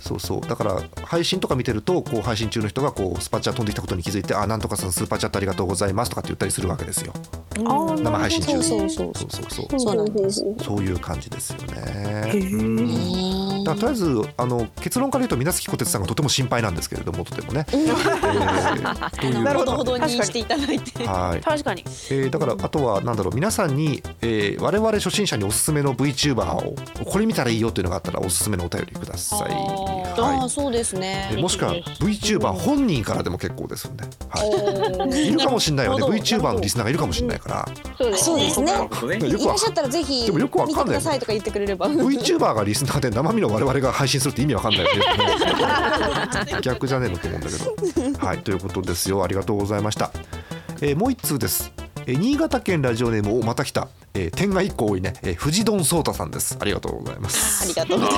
[0.00, 0.40] そうそう。
[0.40, 7.12] だから配信とか見てるとこう配信中の人がこうスパチャ飛んできたことに気づいて「あなんとかさんスーパーチャットありがとうございます」とかって言ったりするわけですよ。
[7.56, 8.64] 生配信中に。
[8.64, 9.10] そうそうそう。
[9.14, 9.96] そうそうそう。
[9.96, 10.44] なんです。
[10.62, 13.64] そういう感じですよね。
[13.64, 17.66] だとりあえずあの結論から言うと水無月こてつさんがとても心配なんですけれどもとてもね。
[17.72, 19.72] えーなるほど。
[19.76, 21.04] ほどにしていただいて。
[21.06, 21.40] はい。
[21.40, 21.84] 確かに。
[22.10, 26.74] えーだからあとはなんだろう皆さんに、えー我々初心者におすすめの VTuber を
[27.04, 29.52] これ見たらいいよっていうのがあったらおすすめのお便りください。
[29.52, 31.28] あはあそうですい、ね。
[31.32, 31.36] え。
[31.36, 36.04] ーもしくはぜ VTuber 本人からでも結構ですんで、はい、いるかもしれないよね。
[36.04, 37.68] VTuber のリスナーがいるかもしれないから。
[37.96, 38.72] そうですそうですね。
[38.72, 39.46] い。
[39.46, 41.88] らっしゃったらぜひでもよくわ見かんないてくださいとか言ってくれれば。
[41.88, 45.00] VTuber がリスナーで生身の我々が配信するって意味わかんないよね。
[46.62, 47.56] 逆じゃねえのと思うんだけ
[48.18, 48.26] ど。
[48.26, 48.38] はい。
[48.38, 49.22] ということですよ。
[49.22, 50.10] ありがとうございました、
[50.80, 51.72] えーもう一通です、
[52.08, 56.56] えー新潟県ラジオネームおまた来た、えー点が一個多いね、えー藤丼聡太さんです。
[56.58, 57.64] ありがとうございます。
[57.64, 58.12] ありがとうござ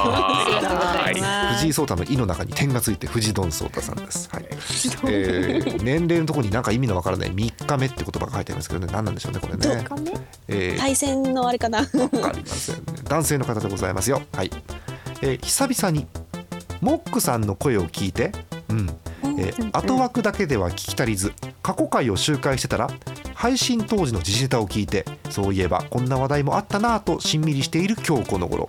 [1.10, 1.56] います。
[1.56, 4.44] 藤井聡太の「井」の中に点がついて藤丼聡太さんです、はい。
[5.08, 8.92] えー年齢のところになんか意味のわからない3日目って言葉が書いてありますけどね。
[8.92, 9.60] 何なんでしょうねこれね、
[10.46, 11.78] えー対戦のあれかな。
[11.80, 11.92] わか
[12.32, 12.82] りませんね。
[13.08, 14.22] 男性の方でございますよ。
[14.32, 14.50] はい、
[15.22, 16.06] えー久々に
[16.80, 18.30] モックさんの声を聞いて
[18.68, 18.88] うん。
[19.38, 22.90] えー後枠だけでは聞き足りず過去回を周回してたら
[23.40, 28.68] 配信当時の時事ネタを聞いてそういえばこんな話題もあったなぁとしんみりしている今日この頃。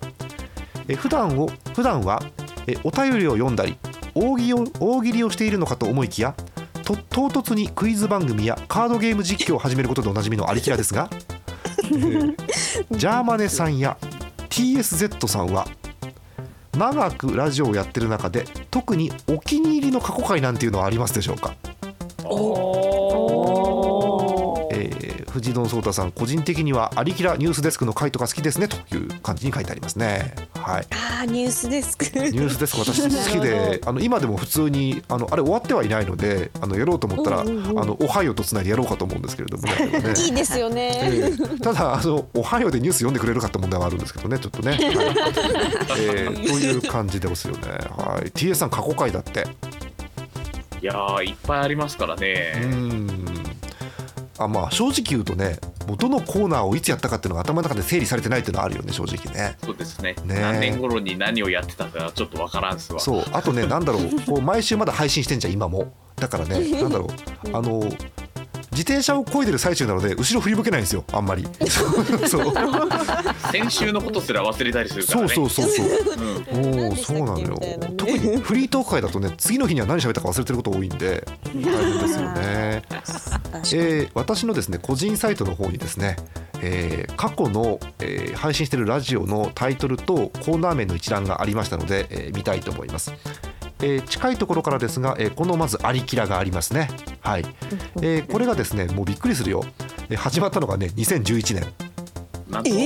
[0.88, 2.22] えー普段を普段は
[2.66, 3.76] えーお便りを読んだり
[4.14, 6.34] 大喜利を大喜利をしているのかと思いきや
[6.84, 12.34] と唐突にクイズ番組やカードゲーム実況を始めることでおなじみのアリキラですがー
[12.96, 13.98] ジャーマネさんや
[14.48, 15.68] TSZ さんは
[16.78, 21.54] 長くラジオをやってる中で特にお気に入りの過去回なんていうのはありますでしょうか、
[22.20, 22.81] えー
[25.32, 39.72] 藤野聡太さん個人的にはアリキラニュースデスクの回とか好きですねという感じに書いてありますねはいあーニュースデスクニュースデスク私好きであの今でも普通にあのあれ終わってはいないのであのやろうと思ったら、うんうんうんあのおはようとつないでやろうかと思うんですけれどもね。
[40.00, 44.72] ねいいですよね、ええただあの「おはよう」でニュース読んでくれるかって問題はあるんですけどねちょっとね。
[44.72, 44.76] は
[45.98, 47.68] いえーという感じですよね。
[47.96, 49.46] はい、TS さん過去回だって。
[50.82, 52.60] いやーいっぱいありますからうね。
[52.66, 53.21] ん
[54.42, 59.56] あまあ正直言うとねもうどのコーナーをいつやったかっていうのが頭の中で整理されてないっていうのはあるよね正直ね。
[59.62, 60.14] そうですね。
[60.24, 63.00] ね何年頃に何をやってたかちょっとわからんすわ。
[63.00, 63.24] そう。
[63.32, 64.20] あとねなんだろう。
[64.26, 65.92] こう毎週まだ配信してんじゃん今も。
[66.16, 67.08] だからね なんだろう。
[67.56, 67.84] あの
[68.72, 71.46] 自転車を漕いでる最中なので後ろ振り向けないんですよあんまり。
[72.28, 72.54] そう。
[73.52, 75.28] 先週のことすら忘れたりするからね。
[75.28, 75.86] そうそうそうそう。
[76.54, 76.80] うん。
[76.88, 77.56] おおそうなのよ。
[77.96, 86.16] 特にフリートーク会だとね次の日には何喋ったか忘れてること多いんで大変ですよね、えー私のですね個人サイトの方にですね、
[86.60, 93.12] えー過去の、えー配信しているラジオのタイトルとコーナー名の一覧がありましたので、えー見たいと思います、
[93.82, 96.88] えー近いところからですが、えーこのまずアリキラがありますね。
[97.20, 97.44] はい、
[97.96, 99.64] えーこれがですねもうびっくりするよ、
[100.08, 101.66] えー始まったのがね2011年
[102.48, 102.70] なんと。
[102.70, 102.72] え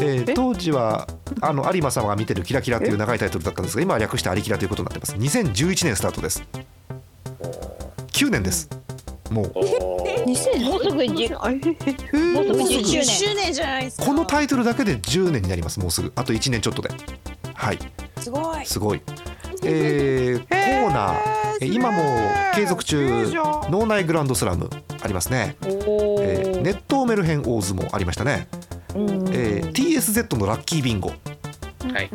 [0.00, 1.08] えー当時は
[1.40, 5.14] あの有馬様が見てる「キラキラ」という長いタイトルだったんですが今は略して「アリキラ」ということになってます。
[5.14, 6.42] 2011年スタートです。
[8.12, 8.68] 9年です。
[9.30, 9.52] もう。
[9.54, 9.60] も
[10.32, 14.06] うすぐじもうすぐ10周年周年じゃないですか。
[14.06, 16.12] このタイトルだけで10年になりますもうすぐ。
[16.16, 16.90] あと1年ちょっとで。
[17.54, 17.78] はい
[18.20, 18.66] すごい。
[18.66, 19.02] すごい。
[19.64, 21.14] えーコーナー。
[21.60, 21.98] えー今も
[22.54, 23.32] 継続中。
[23.70, 24.70] 脳内グランドスラム
[25.02, 28.48] ありますね、えー、熱湯メルヘン大相撲ありましたね、
[28.94, 31.08] えー TSZ のラッキービンゴ、
[31.92, 32.10] はい。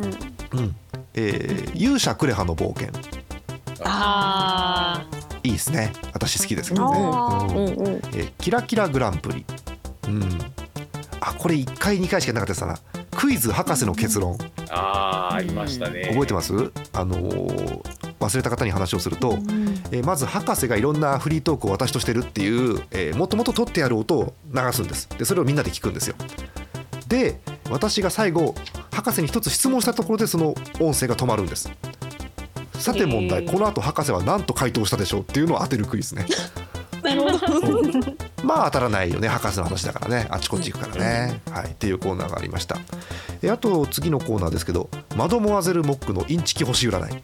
[0.52, 0.76] うん
[1.14, 2.88] えー勇者クレハの冒険。
[3.84, 5.04] あ
[5.42, 5.92] いいですね。
[6.12, 7.06] 私好きですけどね、うん。
[7.06, 7.94] うんうん。
[7.96, 9.44] えーキラキラグランプリ。
[10.08, 10.38] うん。
[11.20, 12.78] あこれ1回2回しかなかったですな
[13.16, 14.36] クイズ博士の結論。
[14.70, 16.08] ああありましたね。
[16.10, 16.52] 覚えてます？
[16.92, 19.38] あのー忘れた方に話をすると、
[19.90, 25.08] えーまず博士がいろんなフリートークを私としてるっていう、えーもともと撮ってある音を流すんです。
[25.10, 26.16] でそれをみんなで聞くんですよ。
[27.08, 28.54] で私が最後
[28.90, 31.70] 博士に一つ質問したところでその音声が止まるんです。
[32.74, 36.26] さて問題この後博士は何と回答したでしょうっていうのを当てるクイズね
[37.04, 37.38] なるほど。
[38.42, 39.28] まあ当たらないよね。
[39.28, 40.26] 博士の話だからね。
[40.30, 42.78] あちこち行くからね、はい、っていうコーナーがありました。
[43.42, 47.22] えあと次のコーナーですけどマドモアゼルモックのインチキ星占い。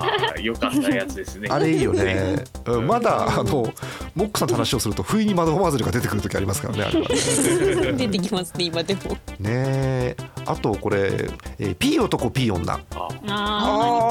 [0.00, 1.48] あーよかったやつですね。
[1.50, 2.86] あれいいよね、うん。
[2.86, 3.72] まだあの
[4.14, 7.92] モックさんと話をすると不意にマドモアゼルが出てくる時ありますからねあれはね。
[7.92, 9.00] 出てきますね今でも。
[9.12, 10.16] ねえ。
[10.46, 11.10] あとこれ、
[11.58, 13.26] えー、P 男 P 女、あー。
[13.28, 14.09] あ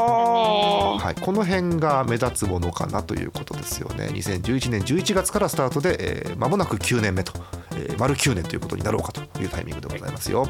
[0.59, 4.07] はい、この辺が目立つものかなということですよね。
[4.07, 7.33] 2011年11月からスタートで、えー、間もなく9年目と、
[7.71, 10.47] えー、丸9年ということになろうかというタイミングでございますよ、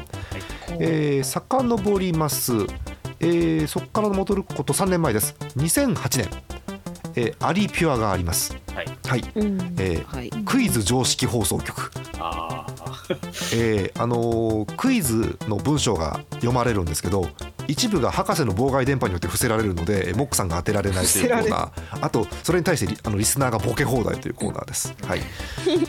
[0.78, 2.52] えー、遡ります、
[3.20, 5.34] えー、そこから戻ること3年前です。
[5.56, 6.30] 2008年、
[7.16, 8.56] えー、アリピュアがあります。
[8.74, 8.86] はい。
[9.06, 9.58] はい、うん。
[9.78, 10.30] えーはい。
[10.44, 11.90] クイズ常識放送局。
[12.18, 12.70] ああ。
[13.52, 17.28] えーあのークイズの文章が読まれるんですけど
[17.68, 21.70] 一部が博士の妨害電波によって伏せられるのでえーモックさんが当てられないというコーナー。
[22.00, 25.20] あとそれに対してリあのリスナーがボケ放題というコーナーです、 はい。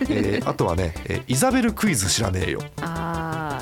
[0.10, 3.62] えーあとはね、えーイザベルクイズ知らねえよ」あ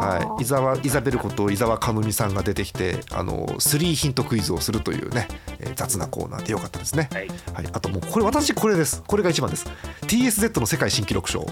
[0.00, 7.28] はい、伊沢イザベルこと伊沢かむみさんが出てきてあの3ヒントクイズをするというね、えー雑なコーナーでよかったですね、はい。
[7.28, 9.02] はい、あともうこれ私これです。
[9.06, 9.66] これが一番です。
[10.02, 11.40] TSZ の世界新記録賞。
[11.46, 11.50] こ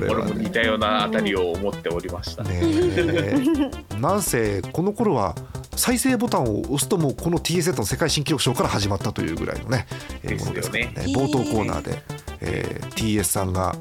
[0.00, 0.34] れ俺はね。
[0.34, 2.42] も似たようなあたりを思っておりました。
[2.42, 3.70] ねえ。
[4.00, 5.36] なんせこの頃は
[5.76, 9.86] 再生ボタンを押すともうこの TSZ の世界新記録賞から始まったというぐらいのね、
[10.24, 10.92] えーものですからね。
[11.14, 12.02] 冒頭コーナーで、
[12.40, 13.76] えー TS さんが、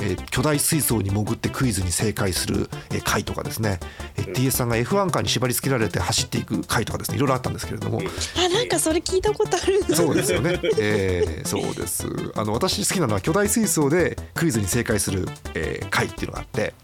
[0.00, 3.80] えー巨大水槽に潜ってクイズに正解する、えー回とかですね、
[4.16, 7.16] えー TS さんが F1 カーに縛り付けられて走っていく回とかですね。
[7.16, 8.00] いろいろあったんですけれども、
[8.36, 9.82] あなんかそれ聞いたことある。
[9.94, 10.60] そうですよね。
[10.78, 12.06] えーそうです。
[12.34, 16.74] あの私好きなのは巨大水槽でクイズに正解する、えー回っていうのがあって、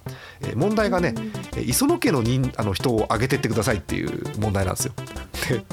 [0.41, 1.15] えー問題がね、
[1.57, 4.93] えー磯野家の人あの人を挙げてってくださいっていう問題なんですよ。
[5.49, 5.65] で、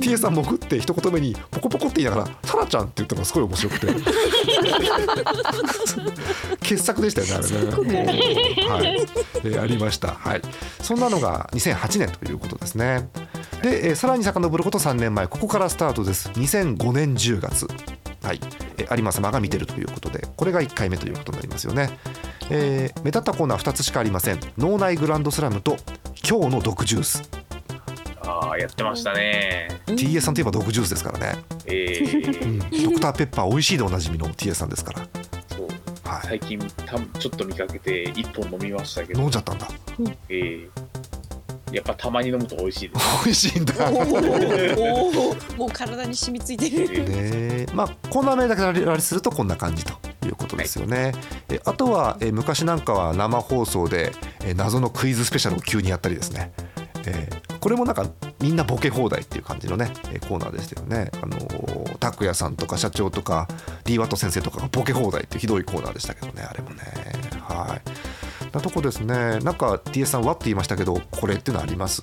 [0.00, 0.16] T.A.
[0.16, 3.86] さん潜って一言目にポコポコって言いながら「サラちゃん」って言ったのがすごい面白くて。
[6.60, 7.48] 傑作でしたよねあれ
[7.84, 8.04] ね。
[8.68, 9.06] はい、
[9.44, 10.14] えーありました。
[10.14, 10.42] はい。
[10.82, 13.08] そんなのが2008年ということですね。
[13.62, 15.26] で、えーさらに遡ること3年前。
[15.26, 16.28] ここからスタートです。
[16.30, 17.66] 2005年10月。
[18.22, 18.40] はい、
[18.78, 20.26] え有馬様が見てるということで。
[20.36, 21.90] これが1回目ということになりますよね、
[22.50, 24.40] えー目立ったコーナー2つしかありません。
[24.56, 25.76] 脳内グランドスラムと
[26.28, 27.43] 今日の毒ジュース
[28.26, 29.68] ああやってましたね。
[29.86, 35.00] TS さんといえば毒ジュースですからね、えうーん、ドクターペッパー美味しいでおなじみの TS さんですから。
[35.56, 35.68] そう。
[36.08, 36.26] はい。
[36.26, 39.20] 最近たちょっと見かけて一本飲みましたけど。
[39.20, 39.68] 飲んじゃったんだ。
[40.28, 40.68] えー。
[41.72, 43.24] やっぱたまに飲むと美味しいです。
[43.24, 43.90] 美味しいんだ。
[45.56, 46.76] もう体に染みついてる。
[46.76, 47.66] えー。
[47.66, 49.94] ねまあこんな目だけあれするとこんな感じと
[50.26, 51.12] いうことですよね、
[51.48, 54.12] えあとはえ昔なんかは生放送で
[54.44, 56.52] え謎のクイズスペシャルを急にやったりですね、
[57.06, 58.04] えーこれもなんか
[58.40, 59.90] みんなボケ放題っていう感じのね
[60.28, 61.10] コーナーでしたよね。
[61.22, 63.48] あのー拓也さんとか社長とか
[63.84, 66.82] d ワット先生とかがボケ放題っていうひどいコーナーでしたけどねあれもね。
[67.40, 67.82] はい。
[68.54, 69.38] なとこですね。
[69.40, 72.02] なんか TS さんわって言いましたけどこれっていうのあります？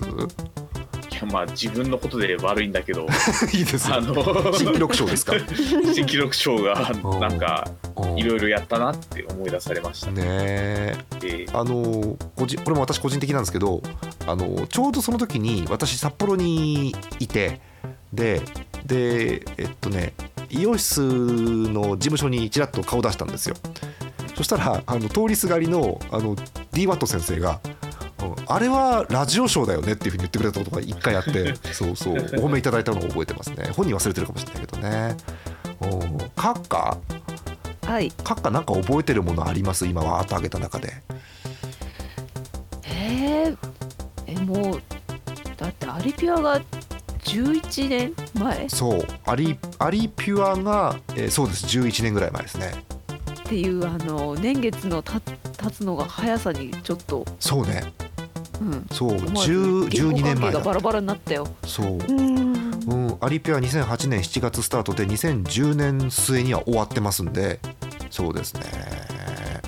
[1.26, 3.06] まあ自分のことで悪いんだけど
[3.52, 4.14] いいですよあの
[4.56, 5.34] 新記録賞ですか？
[5.94, 8.18] 新記録賞がなんかうん。
[8.18, 10.10] いろいろやったなって思い出されました。
[10.10, 10.22] ね。
[10.22, 11.26] ねええ。
[11.50, 13.82] ーあの個人これも私個人的なんですけど
[14.26, 17.60] あのちょうどその時に私札幌にいて
[18.12, 18.40] で
[18.86, 20.12] でえっとね
[20.50, 23.56] イオシスの事務所にちらっと顔出したんですよ。
[24.34, 26.36] そしたらあの通りすがりのあの
[26.72, 27.72] d ワット先生がうん
[28.46, 32.14] あれはラジオショーだよねっていうふうに言ってくれたことが一回あって そうそう。
[32.14, 33.70] お褒めいただいたのを覚えてますね。
[33.74, 35.16] 本人忘れてるかもしれないけどね。
[35.82, 36.18] うん。
[36.36, 36.96] カッカ
[37.86, 38.10] はい。
[38.24, 39.86] カッカなんか覚えてるものあります？
[39.86, 40.92] 今わーっと挙げた中で。
[42.84, 43.56] えー、
[44.26, 44.82] えもう
[45.56, 46.60] だってアリピュアが
[47.24, 48.66] 11年前？
[48.66, 49.06] っそう。
[49.26, 51.66] アリアリピュアが、えーそうです。
[51.66, 52.72] 11年ぐらい前ですね。
[53.44, 57.82] ていうあの年月のた経つのが速さにちょっと、そうね。
[58.00, 58.08] うん、
[58.92, 60.60] そう思わず10 12年前だ。
[60.60, 61.48] バラバラになったよ。
[61.64, 62.72] そう、うん。
[62.86, 67.60] うん、アリピュア2008年7月スタートで2010年末には終わってますんで。
[68.10, 68.62] そうですね。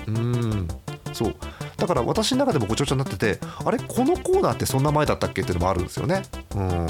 [0.07, 0.67] うん。
[1.13, 1.35] そう。
[1.77, 6.23] だから私の中でもごちゃごちゃになっててあれこのコーナーってそんな前だったっけっていうのもあるんですよね。
[6.55, 6.87] うん。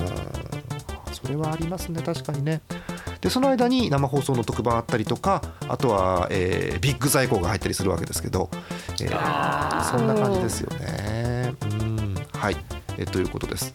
[1.12, 2.02] それはありますね。
[2.02, 2.62] 確かにね。
[3.22, 8.50] でその間に生放送の特番あったりとかあとは、えービッグ在庫が入ったりするわけですけど、
[9.02, 11.30] えーあそんな感じですよね。
[11.30, 11.35] うん
[12.46, 12.58] はい、
[13.00, 13.74] えーということです。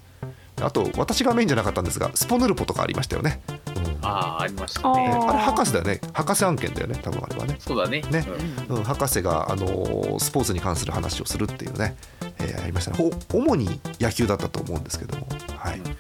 [0.63, 3.41] あと私がメインじゃなかったんですがスポヌルポとかありましたよね、
[3.75, 5.11] うんああありましたあね。
[5.13, 5.29] えー。
[5.29, 6.01] あれ博士だよね。
[6.13, 6.97] 博士案件だよね。
[7.03, 7.57] 多分あれはね。
[7.59, 8.01] そうだね。
[8.03, 8.25] ね。
[8.69, 8.77] うん。
[8.77, 11.97] うん、博士が、あのースポーツに関する話をするっていうね、
[12.39, 12.97] えーありましたね。
[12.99, 15.81] ほ主に野球だったと思うんですけども、はい。
[15.81, 15.97] うん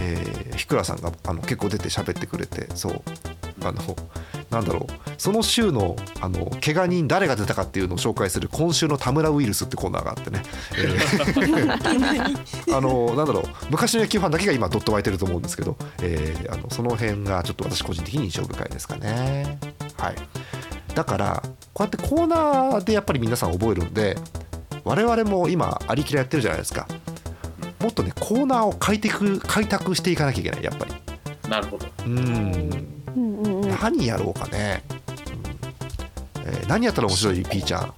[0.00, 3.02] えー、ひくらさんがあの結構出て喋ってくれてそう
[3.62, 3.80] あの
[4.50, 5.10] なんだろう。
[5.18, 10.42] その週のあの怪我人誰が出たかっていうのを紹介する今週の田村ウイルスってコーナーがあってね、
[10.76, 13.44] えー あのなんだろう。
[13.70, 19.58] 昔の野球ファンだけが今ドッと湧いてると思うんですけど、えーあのその辺がちょっと私個人的に印象深いですかね。
[19.98, 20.14] はい。
[20.94, 24.16] だからこうやってコーナーでやっぱり皆さん覚えるんで
[24.84, 26.88] 我々も今ありきらやってるじゃないですか
[27.80, 30.92] もっとねコーナーを開拓開拓していかなきゃいけないやっぱり。
[31.48, 31.86] なるほど。
[32.06, 32.18] うん。
[32.18, 33.70] うんうんうん。
[33.70, 34.98] 何やろうかね、うん。
[36.44, 37.82] えー何やったら面白いピーちゃん？
[37.82, 37.94] あ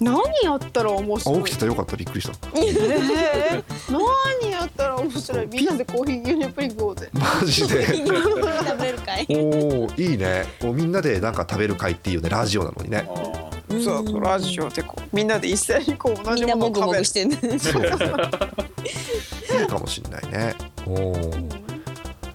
[0.00, 1.44] 何やったら面白い？
[1.44, 1.96] 起きてたよかった。
[1.96, 2.34] びっくりした。
[2.58, 3.64] えー。
[4.42, 7.08] 何やったら面白いみんなでコーヒー牛乳プリン食おうぜ。
[7.12, 7.86] マジで？
[7.86, 8.02] 食
[8.78, 9.26] べれるかい。
[9.30, 10.46] おーいいね。
[10.62, 13.08] みんなでなんか食べる会っていうねラジオなのにね
[13.80, 17.38] そうそうラジオでこうみんなで一斉にこう同じみんなもぐものを食べるもぐしてんね。
[17.58, 17.78] そ
[19.58, 20.54] ういいかもしんないね。
[20.86, 21.62] おー。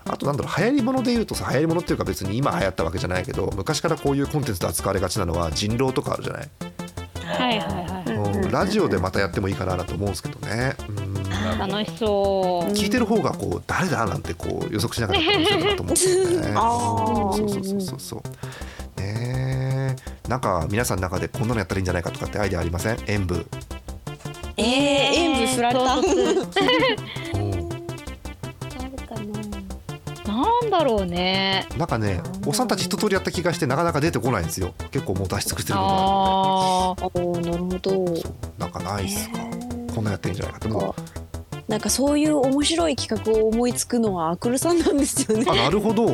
[0.10, 6.50] あとなんだろう流行り物で言うとさ流行り物っていうか別に今流行ったわけじゃないけど昔からこういうコンテンツで扱われがちなのは人狼とかあるじゃない、
[7.26, 8.44] はいはいはい。
[8.44, 11.14] うん、ラジオでまたやってもいいかなと思うんですけどね、うん、
[11.60, 12.72] 楽しそう。
[12.72, 16.54] 聞いてる方がこう誰だなんてこう予測しながら楽しいかなと思うんですよね。
[16.56, 17.38] あー。
[17.38, 18.22] そうそうそうそうそう。
[20.28, 22.98] なんか皆さんの中でこんなのやったらいいんじゃないかとかってアイデアありません？
[23.08, 23.46] 演舞。
[24.58, 25.96] えー、演舞振られた。
[30.28, 34.74] なんだろうねなんかねおっさんたち一通りやった気がしてなかなか出てこないんですよ。
[34.92, 35.98] 結構もう出し尽くしてるのがああ
[37.16, 38.24] おーなるほど。
[38.58, 39.38] なんかないっすか。
[39.96, 41.02] こんなやってんじゃないかってもう
[41.68, 45.46] なんかそういう面白い企画を思いつくのはアクルさんなんですよね。
[45.50, 46.06] あなるほど。
[46.10, 46.14] あ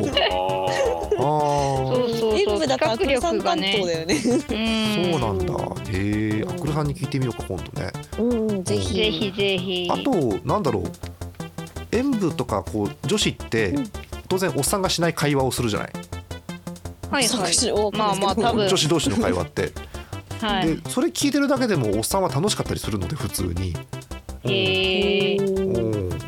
[1.16, 4.14] そうそう演そう舞だとアクルさん担当だよね。
[4.14, 5.54] うんそうなんだ。
[5.92, 6.44] へえ。
[6.48, 7.92] アクルさんに聞いてみようか今度ね。
[8.18, 8.94] うんうんぜひ。
[8.94, 10.10] ぜひぜひあと
[10.44, 10.84] なんだろう
[11.96, 13.90] 演舞とかこう女子ってうん
[14.28, 15.92] 当然おっさんがしない会話をするじゃない、
[17.10, 19.72] はいはいまあまあ多分女子同士の会話って、
[20.40, 23.76] はいでそれ聞いてるだけでもおっさんは楽しかったりするので普通に、
[24.44, 26.08] へえうん。
[26.08, 26.18] 例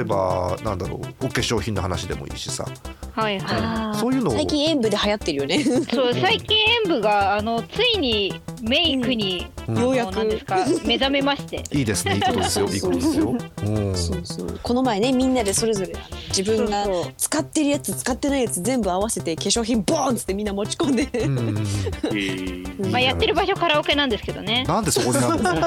[0.00, 2.66] えばなんだろうお化粧品の話でもいいしさ、
[3.12, 3.98] はいはい。
[3.98, 4.34] そういうのを。
[4.34, 5.62] 最近演舞で流行ってるよね。
[5.62, 10.24] そう最近演舞があのついにメイクに、ようやく。
[10.24, 11.62] ですか目覚めまして。
[11.76, 12.66] いいですねいいことですよ。
[12.68, 13.36] いいことですよ。
[13.64, 14.20] うんそう。
[14.24, 15.92] そうこの前ねみんなでそれぞれ
[16.28, 16.86] 自分が
[17.16, 24.64] 使ってるやつ使ってないやつ全部合わせて化粧品ボーンっつってみんな持ち込んで、うん まあやってる場所カラオケなんですけどね。
[24.66, 25.66] なんでそこになるの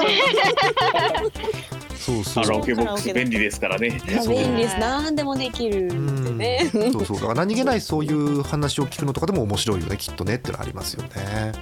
[2.00, 2.44] そうそう。
[2.44, 4.00] カラオケボックス便利ですからね。
[4.26, 4.78] 便利です。
[4.78, 6.70] 何でもできるんでね。
[6.72, 7.16] そうそう。
[7.16, 11.52] だから何気ないそういう話を聞くのとかでも面白いよねきっとねってのありますよね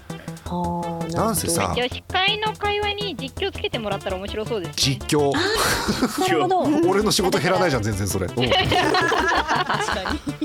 [1.12, 4.74] なんせさ女子会の会話に実況つけてもらったら面白そうですね。
[4.76, 5.32] 実況。
[6.20, 6.60] なるほど。
[6.88, 8.66] 俺の仕事減らないじゃん全然それ、う ん確か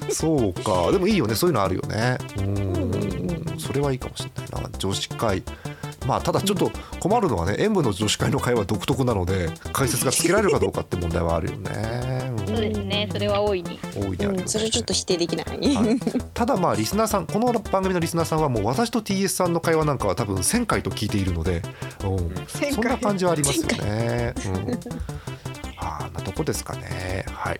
[0.05, 0.13] に。
[0.13, 0.91] そうか。
[0.91, 1.35] でもいいよね。
[1.35, 2.17] そういうのあるよね。
[2.37, 3.55] うん。
[3.57, 4.69] それはいいかもしれないな。
[4.77, 5.43] 女子会
[6.07, 11.71] まあただちょっと困るのはね演舞の女子会の会話独特なので解説がつけられるかどうかって問題はあるよね、
[12.37, 12.47] うん。
[12.47, 13.09] そうですね。
[13.11, 13.79] それは大いに。
[13.95, 14.41] 大いにあるよね。
[14.41, 15.45] うん、それちょっと否定できない。
[15.47, 15.99] はい。
[16.33, 21.61] ただまあリスナーさんこの番組のリスナーさんはもう私と TS さんの会話なんかは多分1000回と聞いているので、
[22.03, 24.33] うん、そんな感じはありますよね。
[24.45, 24.79] うん、
[26.33, 27.25] こですかね。
[27.29, 27.59] はい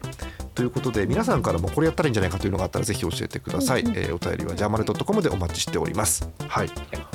[0.56, 3.84] ということで皆さんからもこれやったらいいんじゃないかというのがあったらぜひ教えてください。
[3.96, 6.30] えーお便りはジャーマネドットコムでお待ちしております。
[6.48, 6.70] はい。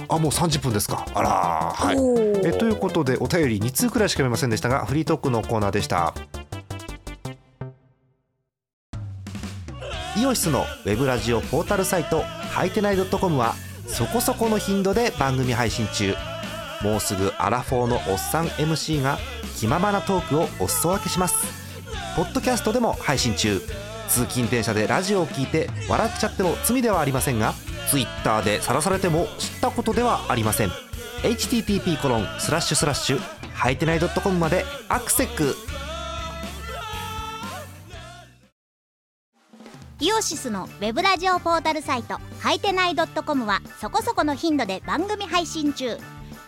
[0.09, 1.07] あもう30分ですか。
[1.15, 2.49] あらーはい。
[2.49, 6.15] えということでお便り2通くらいしか読めませんでしたがフリートークのコーナーでした
[10.17, 13.55] イオシスのウェブラジオポータルサイトハイテナイドットコムは
[13.87, 16.15] そこそこの頻度で番組配信中
[16.83, 19.18] もうすぐアラフォーのおっさん MC が
[19.57, 21.47] 気ままなトークをお裾分けします。
[22.16, 23.61] ポッドキャストでも配信中。
[24.09, 27.53] 通勤電車でラジオを聞いて笑っちゃっても罪ではありませんが
[27.91, 30.70] Twitter で晒されても知ったことではありません。
[31.22, 33.18] http コロンスラッシュスラッシュ
[33.53, 35.57] ハイテナイドットコムまでアクセック
[40.01, 45.99] イオシスのウェブラジオポータルサイト「はいてない .com」はそこそこの頻度で番組配信中。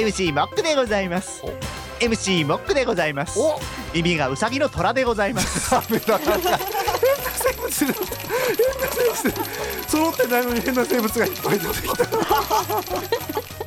[0.00, 1.42] MC モックでございます。
[2.00, 3.38] MC モックでございます。
[3.38, 3.60] お。
[3.92, 5.78] 耳がウサギの虎でございます。
[5.78, 7.70] 変な生物。
[9.86, 13.59] 揃ってないのに変な生物がいっぱい出てきた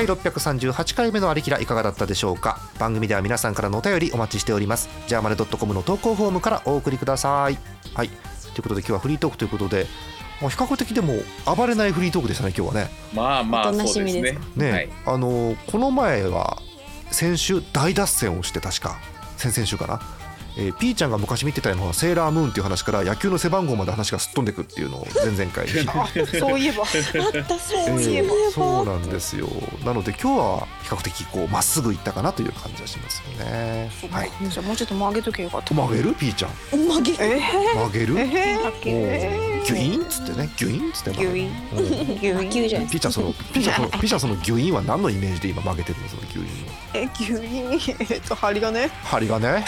[0.00, 2.58] 第638回目のありきらいかがだったでしょうか？
[2.78, 4.88] 番組では皆さんからのお便りお待ちしております。
[5.06, 7.58] ジャーマネドットコムの投稿フォームからお送りください。
[7.92, 8.08] はい。
[8.08, 8.16] とい
[8.60, 9.86] うことで今日はフリートークということで
[10.40, 11.12] まあ比較的でも
[11.54, 12.90] 暴れないフリートークでしたね今日はね。
[13.12, 14.38] まあまあそうですね。
[14.56, 14.88] ね、はい。
[15.04, 16.62] あのこの前は
[17.10, 18.96] 先週大脱線をして確か。
[19.36, 20.00] 先々週かな、
[20.56, 25.68] えー、ピーちゃんが昔見てたのはセーラームーンっていう話から野球の背番号まで話がすっ飛んでくっていうのを前々回。
[26.38, 26.82] そういえば。
[26.82, 28.28] あったそうえいえば。
[28.28, 29.48] ーそうなんですよ。
[29.84, 33.90] なので今日は比較的こうまっすぐ行ったかなという感じはしますよね。
[34.10, 34.30] はい。
[34.48, 35.74] じゃあもうちょっと曲げとけよかった。
[35.74, 36.14] 曲げる？
[36.14, 36.50] ピーちゃん。
[36.70, 37.12] 曲げ。
[37.12, 37.40] え
[37.74, 38.18] 曲げる？
[38.18, 41.50] ええおーギュインっつってねギュインっつってギュイン。
[41.72, 41.86] うん。
[41.86, 42.50] ギュイン。
[42.50, 47.96] 球じゃないピーちゃんそのピーちゃんそのピーちゃんそのギュインは何のイメージで今曲げてるのそのギュインはえギュイン。
[48.10, 48.88] えっと針金？
[48.88, 49.64] 針金。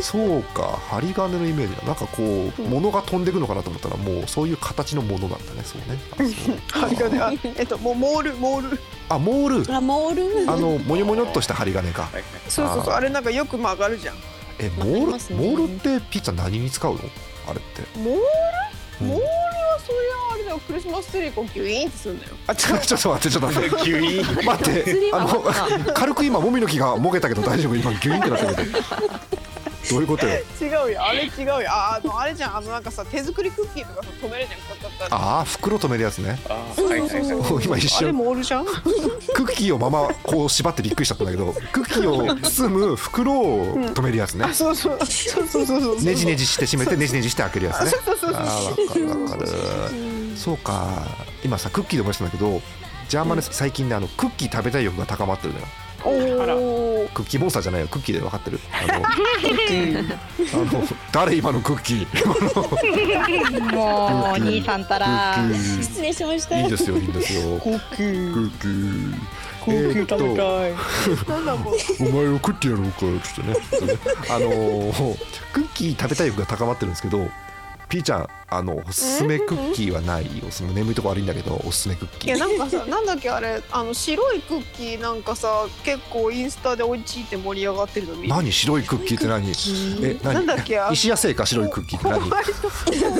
[0.00, 1.82] そうか針金のイメージだ。
[1.82, 2.22] なんかこ
[2.58, 5.98] う物が飛んでくのかなと思ったらもうそういう形のものなんだねそうね。
[6.70, 7.20] 針金。
[7.20, 8.78] あえっともうモールモール。
[9.08, 9.74] あモール。
[9.74, 10.50] あモール。
[10.50, 12.02] あのもにょもにょっとした針金か。
[12.02, 12.24] はいはい。
[12.48, 12.94] そうそうそう。
[12.94, 14.16] あれなんかよく曲がるじゃん
[14.58, 17.00] えモール、モールってピッチャー何に使うの？
[17.48, 17.82] あれって。
[17.98, 18.20] モール？
[19.02, 19.08] うん。
[19.08, 20.58] モールはそれはあれだよ。
[20.60, 22.32] クリスマスツリーこうギュイーンってするんだよ。
[22.46, 25.42] あ違ちょちょっと待ってちょっと待って 急に待ってあの
[25.94, 27.74] 軽く今もみの木がもげたけど大丈夫？
[27.76, 28.62] 今ギュインってなったけ
[29.88, 30.34] どどういうことよ？
[30.34, 31.04] う違うよ。
[31.04, 31.56] あれ違うよ。
[31.68, 32.56] ああのあれじゃん。
[32.56, 34.78] あのなんかさ手作りクッキーとかさ止めるじゃん。
[34.78, 36.38] カッカッカッああ袋止めるやつね。
[36.48, 37.64] あーはいはいはい。
[37.64, 38.64] 今一あれ瞬モールじゃん？
[38.66, 44.44] クッキーをままこう縛ってびっくりしちゃったんだけどクッキーを包む袋を止めるやつね。
[44.46, 44.98] あそうそう。
[45.04, 47.90] そうそうそうそうねじねじして閉めてねじねじして開けるやつね。
[47.90, 48.40] そうそうそうそう。
[48.40, 49.46] あーわかるわかる。
[50.36, 51.02] そうか。
[51.44, 52.62] 今さクッキーで思い出したんだけど
[53.08, 55.66] ジャーマネ最近ねあのクッキー食べたい欲が高まってるのよ
[56.04, 57.88] おおクッキーモンスターじゃないよ。
[57.88, 58.60] クッキーで分かってる。
[58.72, 63.74] あのあの誰今のクッキー？
[63.74, 65.34] もう兄さんたら。
[65.36, 65.82] クッキー。
[65.82, 66.60] 失礼しました。
[66.60, 67.58] いいですよいいんですよ。
[67.58, 68.34] クッキー。
[68.34, 69.14] クッキー。
[69.64, 70.18] クッキー。
[70.18, 70.72] 食べたい
[71.44, 71.78] なんだこれ
[72.08, 72.98] お前をクッキーやろうか。
[73.00, 73.48] ちょっ
[73.78, 73.98] とね。
[74.30, 75.16] あのー
[75.52, 77.28] クッキー食べたい欲が高まってるんですけど
[77.94, 80.26] ピーちゃんあのおすすめクッキーはない？
[80.44, 82.36] おすすめ眠いとこ悪いんだけどおすすめクッキー。
[82.36, 88.28] いやなんかさなんだっけあれあの白いクッキーなんかさ結構インスタでおいちいって盛り上がってるの見る。
[88.30, 88.50] 何？
[88.52, 89.48] 白いクッキーって何？
[89.48, 90.34] え何？
[90.34, 92.20] なんだっけあ石屋製か白いクッキーって何？
[92.20, 92.68] ホワイト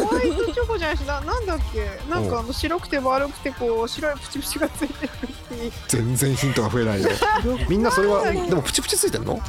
[0.09, 0.97] ホワイトチョコじゃない？
[0.97, 2.11] しななんだっけ？
[2.11, 5.29] なんかあの白くて丸くてこう白いプチプチがついてるクッ
[5.61, 7.11] キー全然ヒントが増えないよ。
[7.70, 9.41] みんなそれはでもプチプチついてるの？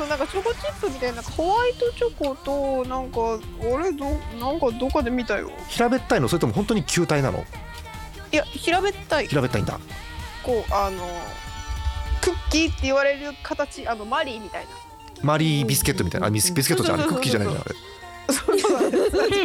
[0.00, 3.38] そうなんかチョコチップみたいなホワイトチョコとなんか
[3.70, 4.06] 俺ど
[4.40, 5.50] なんかどっかで見たよ。
[5.68, 6.28] 平べったいの？
[6.28, 7.44] それとも本当に球体なの？
[8.32, 9.26] いや平べったい。
[9.26, 9.78] 平べったいんだ。
[10.42, 11.06] こうあの
[12.22, 14.70] クッキーって言われる形あのマリーみたいな。
[15.22, 16.28] マリービスケットみたいな？
[16.28, 17.74] あビスビスケットじゃんあれクッキーじゃないじゃんあれ。
[18.32, 19.18] そうそうなんです。
[19.18, 19.36] あれマ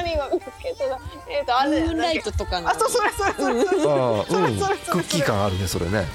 [0.00, 0.98] リーは見つけたら
[1.28, 3.82] えっとあれムーンライトとかのあそうそれそれそれそれ。
[3.92, 4.26] ああうん。
[4.26, 6.06] それそれそれクッキー感あるねそれね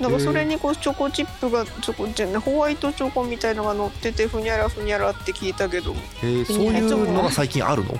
[0.00, 7.98] だからそれにこうチョコチップがチョコじゃねホワイトチョコみたいのが乗っててふにゃらふにゃらって聞いたけど、えーそういうのが最近あるの？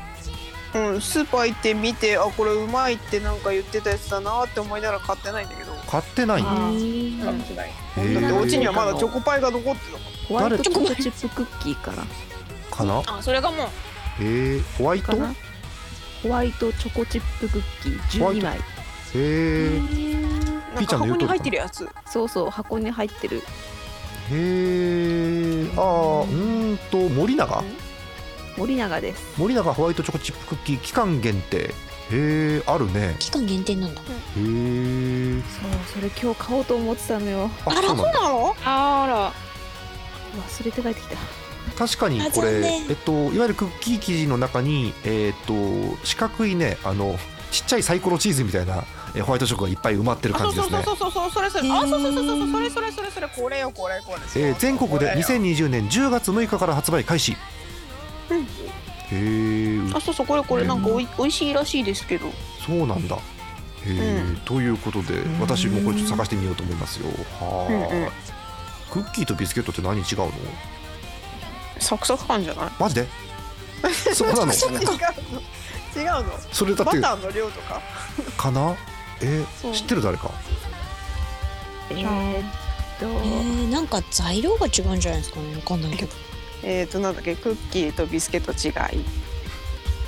[0.74, 5.72] うん、スーパー行って見てあこれうまいってなんか言ってたやつだなって思いながら買ってないんだけど。
[5.88, 6.48] 買ってないの？
[6.48, 7.70] 買ってない。
[7.96, 9.98] えーだってお家にはまだチョコパイが残ってた
[10.28, 12.04] ホワイトチョコチップクッキーかな
[12.70, 13.02] かな？
[13.06, 13.68] あそれがもう。
[14.20, 15.06] えー、ホワイト？
[15.08, 15.34] かな？
[16.22, 18.26] ホワイトチョコチップクッキー。
[18.26, 18.58] 12枚。
[19.14, 20.17] えー、なん
[20.76, 21.88] ピーちゃんの言うと箱に入ってるやつ。
[22.06, 23.38] そうそう箱に入ってる。
[23.38, 23.40] へ
[24.32, 27.64] えあーうーんと森永？
[28.56, 29.38] 森永です。
[29.38, 31.74] 森永ホワイトチョコチップクッキー期間限定。
[32.10, 33.16] へえあるね。
[33.18, 34.00] 期間限定なんだ。
[34.00, 37.50] へえそうそれ今日買おうと思ってたのよ。
[37.64, 38.56] あそうなの？
[38.64, 39.32] あら。
[40.42, 41.16] 忘れて帰ってきた。
[41.78, 45.52] 確かにこれえっといわゆるクッキー生地の中にえっと
[46.04, 47.16] 四角いねあの
[47.50, 48.84] ちっちゃいサイコロチーズみたいな
[49.18, 50.82] えホワイトチョコがいっぱい埋まってるあ感じですね。
[50.84, 51.70] そうそうそうそうそうそれそれ。
[51.70, 57.36] あそうそうそうそうそれそれそれそれこれよこれこれえー全国でこれよ2020年10月6日から発売開始。
[58.30, 58.42] うん。
[58.42, 58.46] へ
[59.10, 62.30] えあそうそうこれこれなんかおいおいしいらしいですけど。
[62.64, 63.16] そうなんだ。
[63.16, 63.20] へ
[63.86, 64.36] え、うん。
[64.44, 67.08] ということで私もこれちょっと探してみようと思いますよ。
[67.40, 68.08] はあ、うんうん。
[68.90, 70.32] クッキーとビスケットって何違うの？
[71.80, 72.70] サクサク感じゃない？
[72.78, 73.06] マジで？
[74.14, 74.80] そうなの違うの？
[75.96, 76.32] 違うの。
[76.52, 77.80] それだってバターの量とか？
[78.36, 78.74] かな？
[79.22, 80.30] えそう知ってる誰か？
[81.90, 82.44] えーっ
[83.00, 83.06] と。
[83.06, 85.56] えー、なんか材料が違うんじゃないですかね？
[85.56, 86.12] わかんないけど。
[86.62, 87.36] えっ、ー、となんだっけ？
[87.36, 89.04] クッキーとビスケット違い。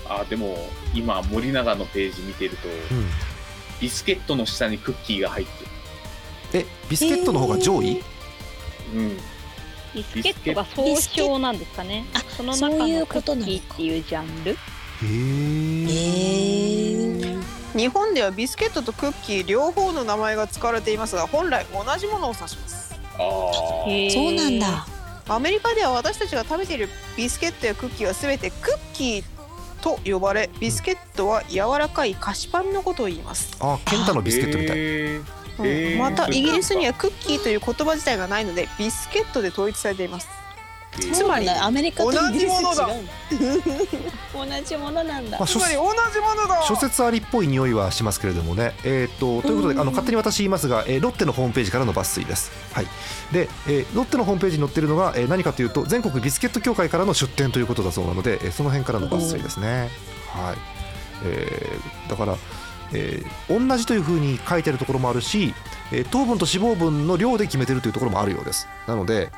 [0.08, 0.56] あでも
[0.94, 2.74] 今森永のページ見てるとうん。
[3.80, 5.46] ビスケットの下にクッキーが入っ
[6.50, 8.02] てえビスケットの方が上位、る
[8.94, 9.16] うん。
[9.94, 12.04] ビスケットが総称なんですかね？
[12.12, 13.52] あそのそういう中のクことなのか。
[13.52, 14.50] ッキーっていうジャンル？
[14.50, 14.56] へえ
[15.06, 16.59] えー、
[17.76, 22.94] 日本ではビスケットとクッキー両方の名前が使われていますが本来同じものを指します。
[23.14, 24.10] あー。
[24.10, 24.86] そうなんだ。
[25.28, 29.24] アメリカでは私たちが食べているビスケットやクッキーは全てクッキー
[29.80, 35.24] と呼ばれビスケットは柔らかい菓子パンのことを言います、あケンタのビスケットみたい、へー
[35.60, 35.98] うんへー。
[35.98, 40.28] またイギリスにはクッキーという言葉自体がないのでビスケットで統一されています
[41.12, 42.88] つまりアメリカとイギリス同じものだ。
[42.90, 43.02] 違う
[44.34, 45.38] の同じものなんだ。
[45.38, 45.82] まあ、諸つまり同
[46.12, 46.62] じものだ。
[46.66, 48.74] 諸説ありっぽい匂いはしますけれどもね。
[48.84, 52.50] えー、とということであの勝手に私言いますが、えーロッテのホームページからの抜粋です。
[52.72, 52.86] はい、
[53.32, 59.90] で、えーロッテのホームページに載ってるのが、えー何かというと全国ビスケット協会からの出店ということだそうなので、えーその辺からの抜粋ですね。
[60.28, 60.56] はい。
[61.24, 62.36] えーだから、
[62.92, 65.54] えー同じというふうに書いてあるところもあるし、
[65.92, 68.66] えー糖分と脂肪分の量で決めてるというところもあるようです。
[68.86, 69.30] なので、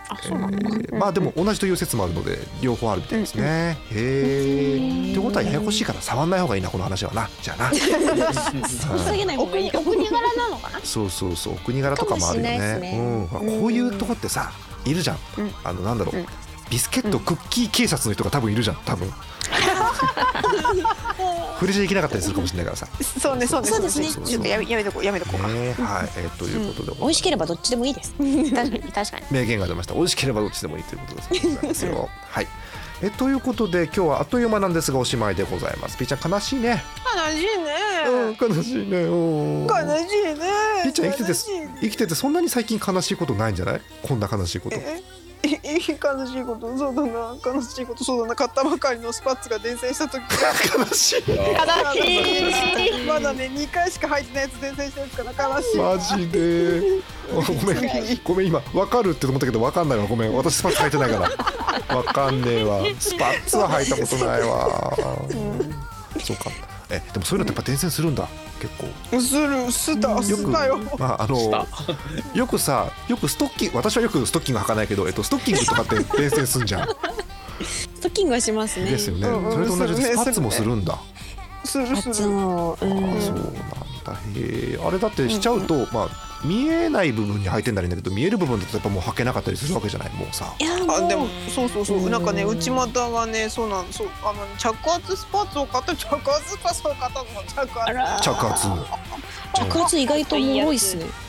[0.93, 3.79] まあでも同じという説もあるので両方あるみたいですね。
[3.91, 4.77] へ
[5.11, 5.15] え。
[5.15, 7.29] ということはややこしいから触んない方がいいなこの話はな。
[7.43, 7.71] じゃあな。
[9.39, 10.81] お国柄なのかな？
[10.85, 12.59] そうそうそうお国柄とかもあるよね。
[12.79, 13.29] ね。
[13.33, 14.53] うん、こういうとこってさ
[14.85, 15.51] いるじゃん、うん。
[15.65, 16.27] あのなんだろう、うん。
[16.71, 19.13] ビスケットクッキー警察の人が多分いるじゃん多分
[21.63, 22.89] 触れちゃいけなかったりするかもしれないからさ、
[23.21, 23.69] そうねそうね。
[23.69, 24.09] そうですね。
[24.09, 25.53] ちょっとやめやめとこうやめとこうはい、
[26.17, 28.13] えーということで、美味しければどっちでもいいです。
[28.19, 29.27] 確かに確かに。
[29.31, 29.95] 名言が出ました。
[29.95, 31.15] 美味しければどっちでもいいというこ
[31.61, 31.87] とです。
[31.87, 32.49] よ はい。
[33.05, 35.97] えということで今日はあっという間なんですがおしまいでございます。
[35.99, 36.83] ピーちゃん悲しいね。
[37.31, 37.73] 悲しいね。
[38.07, 39.03] うん悲しいね。
[39.03, 39.67] うん。
[39.67, 40.37] 悲しいね。
[40.85, 41.35] ピーちゃん生きてて
[41.81, 43.81] 生きててそんなに最近悲しいことないんじゃない？
[44.03, 44.77] こんな悲しいこと。
[44.77, 45.03] え？
[45.43, 51.25] 悲しいことそうだな悲しいことそうだな買ったばかりのスパッツが伝線した時悲しい。
[51.31, 51.35] 悲
[52.05, 53.07] しい。
[53.07, 55.79] まだね2回しか履いてないやつ伝線したやつから悲しい。
[55.79, 56.81] マジで。
[57.33, 58.19] ごめん。
[58.25, 60.07] ごめん今分かるって思ったけど分かんないわ。
[60.07, 60.35] ごめん。
[60.35, 61.97] 私スパッツ履いてないから。
[61.97, 62.81] 分かんねえわ。
[62.99, 64.97] スパッツは履いたことないわ、
[66.23, 66.51] そうか。
[66.91, 68.29] えでもそういうのってやっぱ伝染するんだ
[68.63, 69.21] 結構。
[69.21, 70.79] するすたすたよ。
[70.97, 71.67] まああの
[72.33, 76.89] よくさよくストッキング私はよくストッキング履かないけど、えっと、ストッキングとかって伝染すんじゃん。
[77.65, 78.91] ストッキングはしますね。
[78.93, 80.99] ですよね、それと同じでスパッツもするんだ、
[81.65, 83.55] するす初るのうあーそうんなん
[84.05, 84.13] だ。
[84.13, 90.13] へえあれだってしちゃうと、まあ見えない部分に履いてんだらいいんだけど見える部分だとやっぱもう履けなかったりするわけじゃない？
[90.15, 90.53] もうさ。
[90.59, 90.85] いやも。
[90.87, 92.11] うあでもそうそうそう、うん。
[92.11, 98.23] なんかね内股がねそうなんそうあの着圧スパッツを買った着圧スパッツを買ったの着圧。
[98.23, 98.69] 着圧。
[99.55, 101.05] 着圧意外と重いっすね。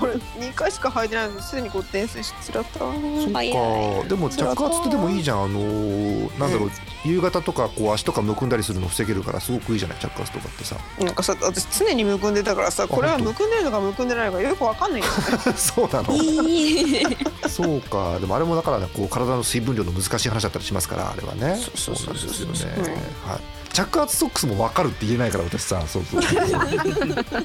[0.00, 2.80] これ2回しか履いてないのにすでにこう伝染しつらった。
[2.80, 4.08] そっか。
[4.08, 5.44] でも着圧ってでもいいじゃん。
[5.44, 6.70] あのーなんだろう、
[7.04, 9.98] 夕方とかこう足とかむくんだりするの防げるからすごくいいじゃない？
[10.00, 10.74] 着圧とかってさ。
[10.98, 15.14] なんかさ私常にむくんでたからさこれはむくんでるのかむくんでないのかよくわかんないんだよ。
[15.16, 17.48] ね そうなの。
[17.48, 18.18] そうか。
[18.18, 21.56] でもあれもだからねこう体の水分量の難しい話だったりしますからあれはね。
[21.60, 22.80] そうそうそうそうなんですよね、う
[23.28, 23.40] んはい。
[23.72, 26.20] 着圧ソックスも分かるって言えないから私さそうそう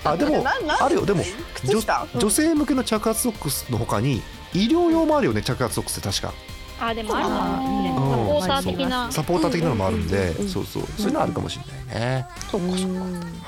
[0.04, 0.44] あでも
[0.80, 1.06] あるよ。
[1.06, 1.24] でも
[2.18, 4.22] 女性向けの着圧ソックスの他に
[4.54, 6.34] 医療用もあるよね着圧ソックスって確か。
[6.82, 8.42] あでもあるかもしれないうん。
[8.42, 9.12] サポーター的な。
[9.12, 10.84] サポーター的なのもあるんで、そうそう。
[10.98, 11.60] そういうのあるかもし
[11.92, 13.02] れないね、そうかそうか。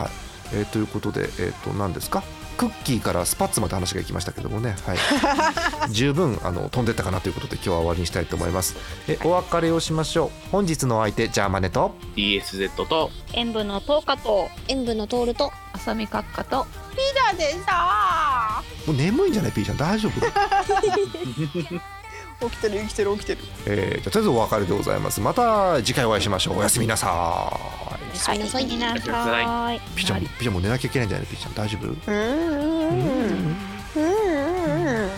[0.03, 0.11] はい。
[0.53, 2.23] えーということでえっ、と何ですか？
[2.61, 4.97] クッキーからスパッツまで話がいきましたけどもね、はい、
[5.91, 8.75] 十分あの飛んでったかなということで今日は終わりにしたいと思います。
[9.07, 10.31] えお別れをしましょう。
[10.51, 11.95] 本日のお相手ジャーマネと。
[12.15, 13.09] DSZ と。
[13.33, 14.47] 塩分の10日と。
[14.67, 15.51] 塩分の通ると。
[15.73, 16.67] 浅見閣下と。
[17.31, 19.77] だでさもう眠いんじゃないピーちゃん。
[19.77, 20.21] 大丈夫、
[22.49, 23.39] 起きてる生きてる起きてる。
[23.65, 25.19] えー、じゃあとりあえずお別れでございます。
[25.19, 26.59] また次回お会いしましょう。
[26.59, 27.51] おやすみなさ
[28.11, 28.65] おやすみなさい。
[28.65, 29.77] みなさい。
[29.77, 31.87] いピーちゃんピーちゃんもう寝なきゃいけないんじゃないピーちゃん大丈夫？
[31.87, 33.55] うーん。
[33.95, 33.99] う
[35.07, 35.11] ん。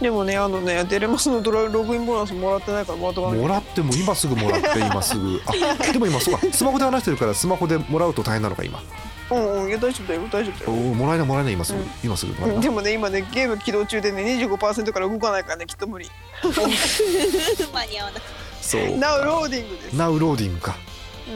[0.00, 5.52] でもねあのねデレマスのドラログインボーナスもらってないからもらっともらっても今すぐもらって今すぐあ
[5.92, 8.82] でも今そうかスマホで話してるからスマホでもらうと大変なのか今
[9.30, 9.62] うん。
[9.62, 9.68] うん。
[9.68, 11.86] いや大丈夫だよ大丈夫だよおーもらえないもらえない今すぐ、うん。
[12.02, 12.56] 今すぐもらえうん。
[12.56, 16.10] ないでもね今ねゲーム起動中でね25%から動かないからねきっと無理
[16.42, 18.22] 間に合わなく
[18.60, 20.81] そう now loading です、 now loading か、うん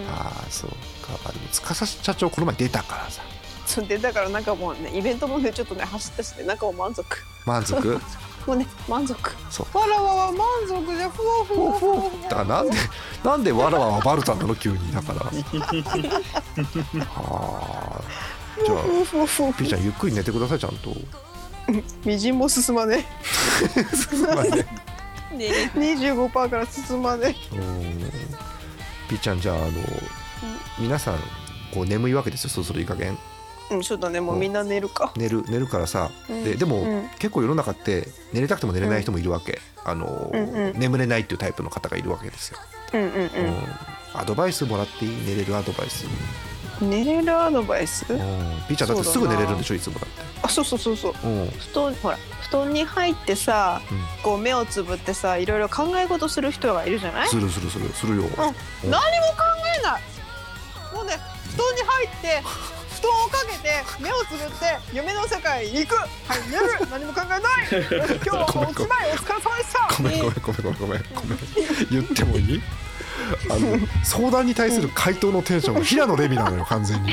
[0.09, 0.77] ああそうか。
[1.25, 3.23] あでも司社長この前出たからさ。
[3.67, 7.05] そうでだからなんかもうねイベントもねちょっとね走ったしねなんかもう満足
[7.45, 8.01] 満足？
[8.47, 9.19] もうね満足。
[9.51, 9.79] そう。
[9.79, 11.11] わらわは満足じゃ。
[11.11, 12.77] ふわふわふわふだからなんで
[13.25, 14.93] なんでわらわはバルタンなの急に。
[14.93, 15.21] だから。
[15.21, 15.31] は
[18.01, 18.03] あ。
[18.65, 20.95] じゃあわふわふわピーちゃんゆっくり寝てくださいちゃんと。
[22.05, 23.05] みじんも進まね。
[24.33, 24.65] まあね
[25.39, 27.35] え25%から進まね。
[27.53, 28.36] うん
[29.09, 29.67] ピーちゃんじゃああの、
[30.79, 31.19] 皆さん
[31.73, 33.19] こう眠いわけですよそろそろいい加減。
[33.71, 35.13] えうんそうだねもうみんな寝るか。
[35.17, 37.09] 寝る寝るからさ、うんででも、うん。
[37.19, 42.59] 結構世の中って寝れたくても寝れない人もいるわけ、あの、うんうん眠れないっていうタイプの方がいるわけですよ、
[42.95, 43.31] うんうんうん。
[44.15, 45.11] アドバイスもらっていい？
[45.27, 46.07] 寝れるアドバイス、
[46.81, 48.05] うん寝れるアドバイス？
[48.13, 48.19] うん、
[48.69, 50.23] ピーちゃんだってすぐ寝れるんでしょいつもだって。
[50.43, 51.13] あそうそうそうそう。
[51.25, 51.49] うん。
[51.49, 52.19] 布団ほら
[52.49, 53.99] 布団に入ってさ、うん。
[54.23, 57.29] こう目をつぶってさいろいろ考え事する人がいるじゃない？
[57.29, 58.31] するするするするよ、うん。
[58.31, 58.55] 何も考
[59.79, 60.03] えない。
[60.95, 61.13] もうね
[61.55, 62.43] 布団に入って
[62.97, 63.69] 布団をかけて
[64.01, 65.97] 目をつぶって夢の世界に行く。
[65.97, 66.09] はい
[66.51, 67.41] 寝る 何も考えない。
[68.25, 69.95] 今日はおしまいお疲れ様でした。
[69.97, 71.39] ごめんごめんごめんごめんごめん。
[71.91, 72.63] 言ってもいい？
[73.51, 77.13] あの相談に対する回答のテンションが平野レミなのよ完全に。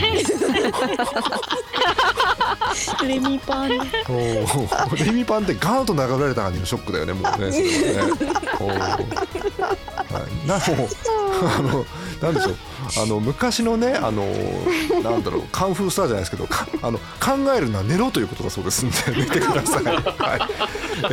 [3.07, 3.69] レミパン。
[3.69, 3.77] レ
[5.11, 8.13] ミパンってガーンと流れられた感じのショックだよねもうねそれはね
[8.59, 8.67] お
[10.47, 10.87] なも
[11.45, 11.85] あの
[12.21, 12.55] なんでしょう
[13.01, 14.25] あの昔のねあの
[15.01, 15.43] なんだろう。
[15.51, 16.47] カンフースターじゃないですけど
[16.81, 19.99] あの考えるのは寝ろということだそうですんで寝てください、はい。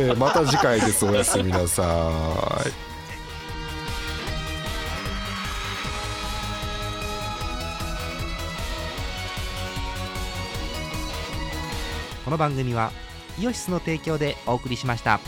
[0.01, 1.05] えーまた次回です。
[1.05, 1.83] おやすみなさ
[2.65, 2.90] い。
[12.31, 12.93] この番組は
[13.37, 15.19] イオシスの提供でお送りしました。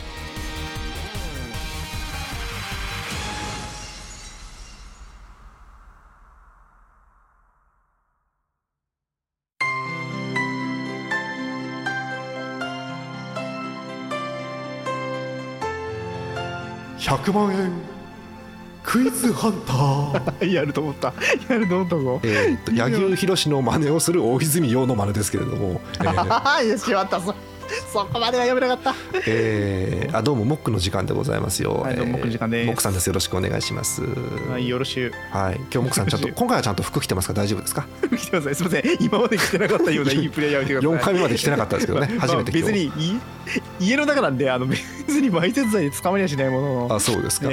[16.97, 17.92] 100万円。
[18.83, 20.51] クイズハンター。
[20.53, 21.13] やると思った。
[21.49, 22.19] やると思ったぞ。
[22.23, 27.33] えーっと 柳生博の真似をする大泉洋の真似ですけれども、えーいやしまったぞ
[27.93, 28.95] そこまでは読めなかった
[29.27, 31.75] えー、あどうもモックの時間でございますよ。
[31.75, 33.05] はいどうもモックの時間ですモックさんです。
[33.05, 34.01] よろしくお願いします。
[34.49, 35.57] はいよろしゅうはい。
[35.57, 37.33] 今日モックさんちゃんと 今回はちゃんと服着てますか？
[37.35, 37.85] 大丈夫ですか？
[38.17, 42.09] 来てくださいすみません今まで来てなかったようないいプレイヤーやめてください4回目まで来てなかったですけどね。
[42.17, 42.51] 初めて。
[42.51, 42.91] 別にい
[43.79, 44.81] 家の中なんであの別
[45.21, 47.47] に埋設罪で捕まりはしないもののあそうですか。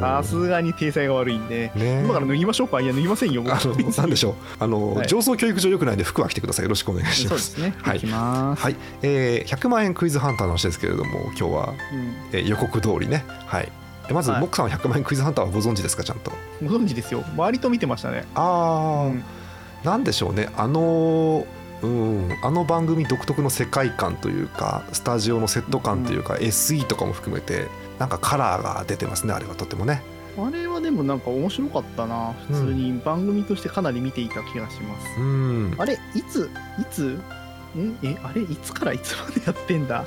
[0.00, 2.80] さすがに体裁が悪いんで、ね今から脱ぎましょうか？
[2.80, 4.34] いや脱ぎませんよ僕あのなんでしょう。
[4.58, 6.64] あの、はい上層教育上良くないんで服は着てください。
[6.64, 7.30] よろしくお願いしま。
[7.30, 8.76] そうですすねはいはい。
[9.02, 12.14] えー、100万円クイズハンターの話ですけれども今日は、うん。
[12.32, 13.24] えー予告通りね。
[13.46, 13.72] はい。
[14.08, 14.40] えまず、はい。
[14.40, 16.04] モックさんは100万円クイズハンターはご存知ですか？
[16.04, 16.30] ちゃんと。
[16.62, 17.24] ご存知ですよ。
[17.36, 18.24] 割と見てましたね。
[18.34, 19.24] ああ、うん。
[19.82, 20.48] なんでしょうね。
[20.56, 21.46] あの
[21.82, 27.68] うん、あの番組独特の世界観というかスタジオのセット感というか、SE とかも含めて
[27.98, 30.02] なんかカラーが出てますねあれはとてもね。
[30.38, 32.32] あれはでもなんか面白かったな。
[32.48, 35.74] 普通に番組としてかなり見ていた気がします、うん。
[35.76, 36.48] あれいつ
[36.80, 37.02] いつ？
[37.04, 37.22] ん
[38.02, 38.42] えあれ？
[38.42, 40.04] いつからいつまでやってんだ？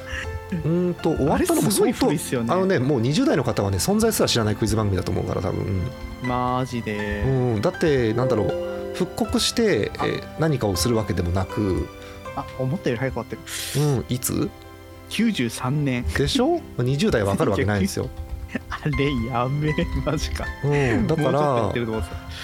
[0.65, 2.53] うんと終わったのも相当古いっすよね。
[2.53, 5.82] あのねもう20代の方はね存在すら知らないクイズ番組だと思うから多分、
[6.24, 11.88] マジで、うん、だってなんだろう復刻して、えー何かをするわけでもなく、
[12.36, 13.84] あ思ったより早く終わってる。
[13.84, 14.49] うん、いつ
[15.09, 16.03] ？93年。
[16.13, 18.09] でしょ？20代わかるわけないんですよ、
[18.70, 19.74] あれやべえ
[20.05, 20.45] マジか。
[20.63, 21.74] うん、だから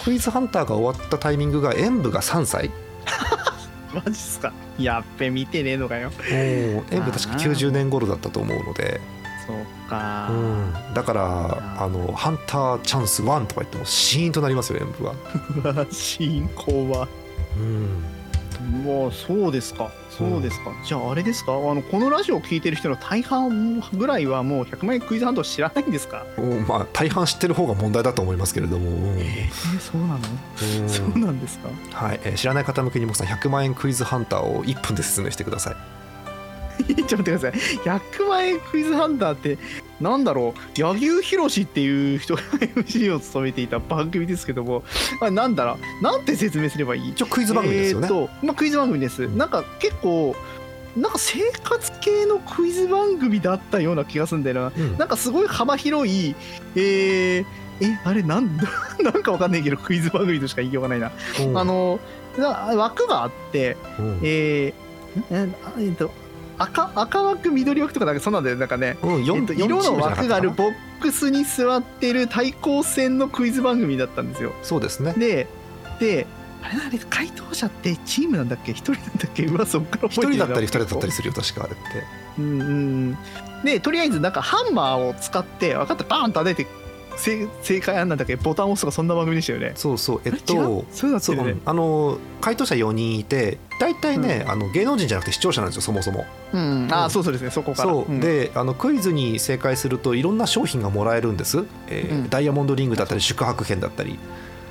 [0.04, 2.70] クイズハンターが終わったタイミングが演舞が3歳。
[2.70, 2.83] た
[3.96, 4.52] マジっすか？
[4.78, 6.12] やっべ見てねえのかよ。
[6.30, 9.00] 演舞確か90年頃だったと思うので、
[9.46, 15.16] そうか、うん、だからあのハンターチャンス1とか言ってもシーンとなりますよ演舞は、
[15.76, 17.08] うわ進行は
[17.58, 18.04] うん、
[18.72, 19.91] もうそうですか。
[20.09, 21.53] そうですか、じゃああれですか。
[21.53, 26.26] あのこのラジオを聞いてる人の大半ぐらいはもう100万円クイズハント知らないんですか？
[26.38, 30.20] うんまあ大半知ってる方が問題だと思いますけれども、うんえー、そうなの、
[30.82, 30.89] うん。
[30.89, 31.70] そうなんですか？
[32.05, 32.20] はい。
[32.24, 35.76] えー知らない方向けに僕さん100万円クイズハンターを1分で説明してください。
[36.84, 37.51] ちょっと待ってください。
[37.53, 39.57] 100万円クイズハンターって
[40.04, 42.41] なんだろう柳生博っていう人が
[42.76, 44.84] MC を務めていた番組ですけども
[45.22, 47.10] あなんだろうなんて説明すればいい？
[47.10, 49.28] 一応クイズ番組ですよね、えーとまあ、クイズ番組です。
[49.30, 50.36] なんか結構
[50.95, 54.72] なんか生活系のクイズ番組だったような気がするんだよな。
[54.78, 56.36] うんなんかすごい幅広い、
[56.76, 57.45] えー、
[57.82, 58.66] え、あれなんだ、
[59.01, 61.12] なんかわかんないけど、クイズ番組としか言いようがないな。
[61.41, 61.99] うんあの、
[62.38, 65.49] な枠があって、うんえー、ん
[65.80, 66.12] ええっと、
[66.58, 68.97] 赤赤枠、緑枠とかなんかそんなんだよ、なんかね。
[69.01, 74.54] うん、え四っと、色の枠があるボボックスに座ってる対抗戦のクイズ番組だったんですよ。
[74.62, 75.47] そうですねで、
[75.99, 76.28] で、
[76.62, 78.72] あれあれ、回答者ってチームなんだっけ？
[78.72, 79.45] 一人なんだっけ？
[79.45, 82.06] うわ、そっから1覚えて人だったり2人だったりすするよ確かあれってる。
[82.39, 83.18] うんうん。
[83.64, 86.68] で、とりあえずなんかハンマーを使って、分かった、バーンと当てて、
[87.18, 89.74] 正正解なんだっけボタンを押すとかそんな番組でしたよね。
[89.76, 90.22] そうそう。
[90.26, 90.86] えっとう？
[90.91, 91.55] そうそう、よね。
[91.66, 96.26] あの回答者4人いて大体ね、あの芸能人じゃなくて視聴者なんですよそもそも。
[96.53, 97.89] うん、あ、そうそうですね、そこから。
[97.89, 102.30] そう、ん、であのクイズに正解するといろんな商品がもらえるんです、えーうん。
[102.30, 104.18] ダイヤモンドリングだったり宿泊券だったり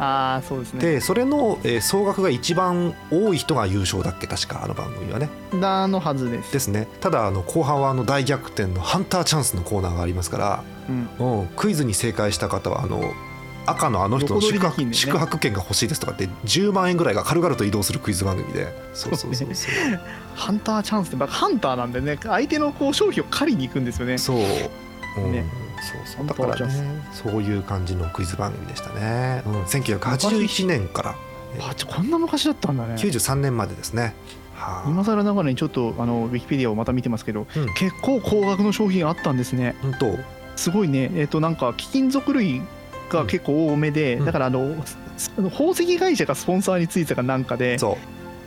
[0.03, 0.81] ああ、そうですね。
[0.81, 5.29] でそれの、えー総額が一番多い人が優勝だっけ確かあの番組はね。
[5.61, 6.53] だのはずです。
[6.53, 6.89] ですね。
[7.01, 10.93] ただあの後半はあの大逆転のハンターチャンスのコーナーがありますから、う
[11.25, 11.41] ん。
[11.41, 13.13] うん、クイズに正解した方はあの
[13.67, 14.93] 赤のあの人の宿泊,、ね。
[14.93, 18.67] 宿泊券が欲しいですとかって10万円ぐらいが軽々と移動するクイズ番組で。
[18.95, 20.01] そうそうそうそう。
[20.35, 24.19] ハンターチャンスって、まあハンターなんでね、相手のこう商品を狩りに行くんですよね。
[24.19, 24.39] そう、
[25.19, 25.33] うん。
[25.33, 25.45] ね
[25.83, 26.27] そうそう。
[26.27, 31.15] だからねそういう感じのクイズ番組でしたね、うん、1981年から。
[31.87, 32.95] こんな昔だったんだね。
[32.95, 34.15] 93年までですね。
[34.55, 34.89] はあ。
[34.89, 37.75] 今更ながらにちょっとあのウィキペディアをまた見てますけど、うん。
[37.75, 39.77] 結構高額の商品あったんですね。
[39.83, 40.19] 本当。
[40.57, 41.11] すごいね。
[41.15, 42.63] えっ、となんか貴金属類
[43.11, 44.25] が結構多めで、うん。
[44.25, 44.77] だからあの
[45.51, 47.99] 宝石会社がスポンサーについてたかなんかで、そ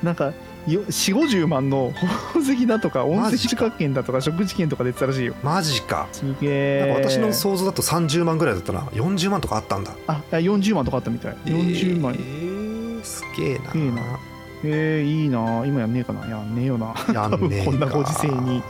[0.01, 0.05] う。
[0.05, 0.33] なんか
[0.67, 5.35] よ4 5 0万の宝石だとか温泉宿泊券だとか食事券とか出てたらしいよ。
[5.43, 6.93] マジかすげえ。
[6.97, 11.35] 私の想像だと30万ぐらいだったな40万とかあったんだああ40万とかあったみたい。
[11.45, 12.13] 40万。
[12.13, 14.34] えー、すげえなすげえな
[14.65, 15.65] えー、いいな。
[15.65, 16.27] 今やんねえかな。
[16.27, 16.93] やんねえよな。
[17.13, 17.65] やんねえか。
[17.65, 18.61] こんなご時世に。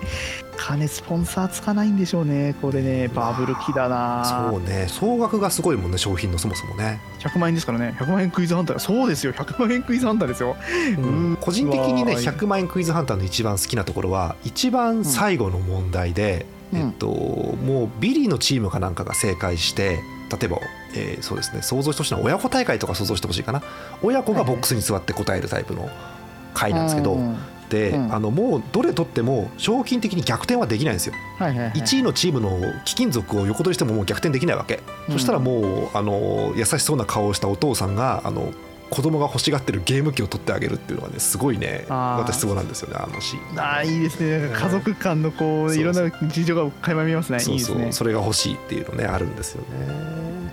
[0.58, 2.56] 金スポンサーつかないんでしょうね。
[2.62, 4.50] これねバブル期だな。
[4.52, 4.88] そうね。
[4.88, 7.96] 総額がすごいもんね商品のそもそもね、100万円ですからね。
[8.00, 8.80] 100万円クイズハンター。
[8.80, 9.34] そうですよ。
[9.34, 10.56] 100万円クイズハンターですよ。
[10.98, 11.38] うん。
[11.40, 16.80] 個人的にねうわー100万円クイズハンターの一番好きなところは一番最後の問題で、うん。
[16.80, 20.00] えっともうビリーのチームかなんかが正解して
[20.32, 20.60] 例えば、
[20.96, 23.62] えーそうですね想像してほしいのは親子大会とか想像してほしいかな。
[24.02, 25.90] 親子がボックスに座って答えるタイプの
[26.54, 27.38] 回なんですけど、うん
[27.70, 28.14] で、うん。
[28.14, 31.14] あのもうどれ取っても賞金的に逆転はできないんですよ。
[31.38, 31.72] はいはいはい。
[31.74, 38.52] 1位のチームの貴金属を横取りしてももう逆転できないわけ、うんそしたらもうあの優しそうな顔をしたお父さんがあの
[38.90, 43.60] 子供が欲しがってるゲーム機を取ってあげるっていうのがねすごいね私ツボなんですよねあのシーン。
[43.60, 44.52] ああいいですね。
[44.54, 47.38] 家族間のこそういろんな事情が垣間見えますね。
[47.38, 47.58] いそそう。
[47.58, 47.92] いうですね。
[47.92, 49.68] それが欲しいっていうのねあるんですよね。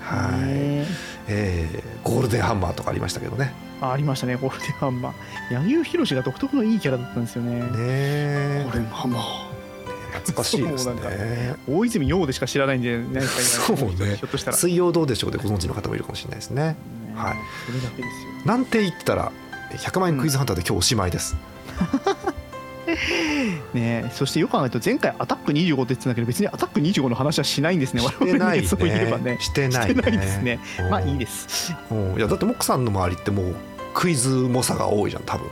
[0.00, 0.86] はい、ね
[1.28, 3.52] えーゴールデンハンマーとかありましたけどね。
[3.80, 5.14] あありましたねゴールデンハンマー。
[5.52, 7.54] 柳生博が独特のいいキャラだったんですよね。
[7.56, 9.52] ねゴールデンハンマー。
[10.12, 11.56] 懐かしいですね。
[11.68, 14.16] 大泉洋でしか知らないんじゃないですかそうね。
[14.16, 14.56] ひょっとしたら。
[14.56, 16.76] 水曜どうでしょうでご存知の方もいるかもしれないですね
[17.14, 17.36] はい。
[17.66, 18.32] それだけですよ。
[18.44, 19.32] なんて言ってたら
[19.76, 21.36] 100万円クイズハンターで今日おしまいです、
[23.72, 28.00] ねえそしてよく考えると前回アタック25って言ってたけど別にアタック25の話はしないんですね。
[28.00, 28.66] してないね。
[28.66, 29.38] そういえばね。
[29.40, 29.94] してないね。
[29.94, 30.60] してないですね。
[30.80, 30.90] うん。
[30.90, 31.74] まあいいです。
[31.90, 33.56] うんいやだってモックさんの周りってもう
[33.94, 35.48] クイズ猛者が多いじゃん多分。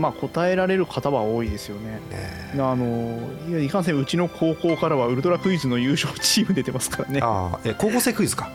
[0.00, 2.00] まあ答えられる方は多いですよね。
[2.10, 7.20] ねあのいやいかんせんうちの高校からはウルトラクイズの優勝チーム出てますからね。
[7.22, 8.50] ああえ高校生クイズか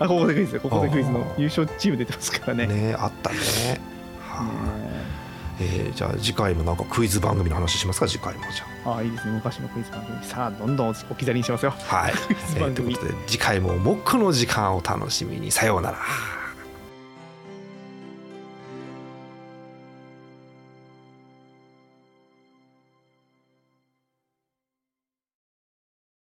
[0.00, 2.66] あ高校生クイズ高校生クイズの優勝チーム出てますからね。
[2.66, 3.36] ねあったね。
[4.20, 4.50] はあ
[5.60, 8.08] えーじゃあ次回もなんかクイズ番組の話しますか？
[8.08, 8.96] 次回もじゃあ。
[8.96, 9.32] あいいですね。
[9.34, 10.24] 昔のクイズ番組。
[10.24, 11.74] さあどんどん置き去りにしますよ。
[11.90, 12.12] あはい、
[12.56, 15.50] えーということで次回もモックの時間を楽しみに。
[15.50, 15.98] さようなら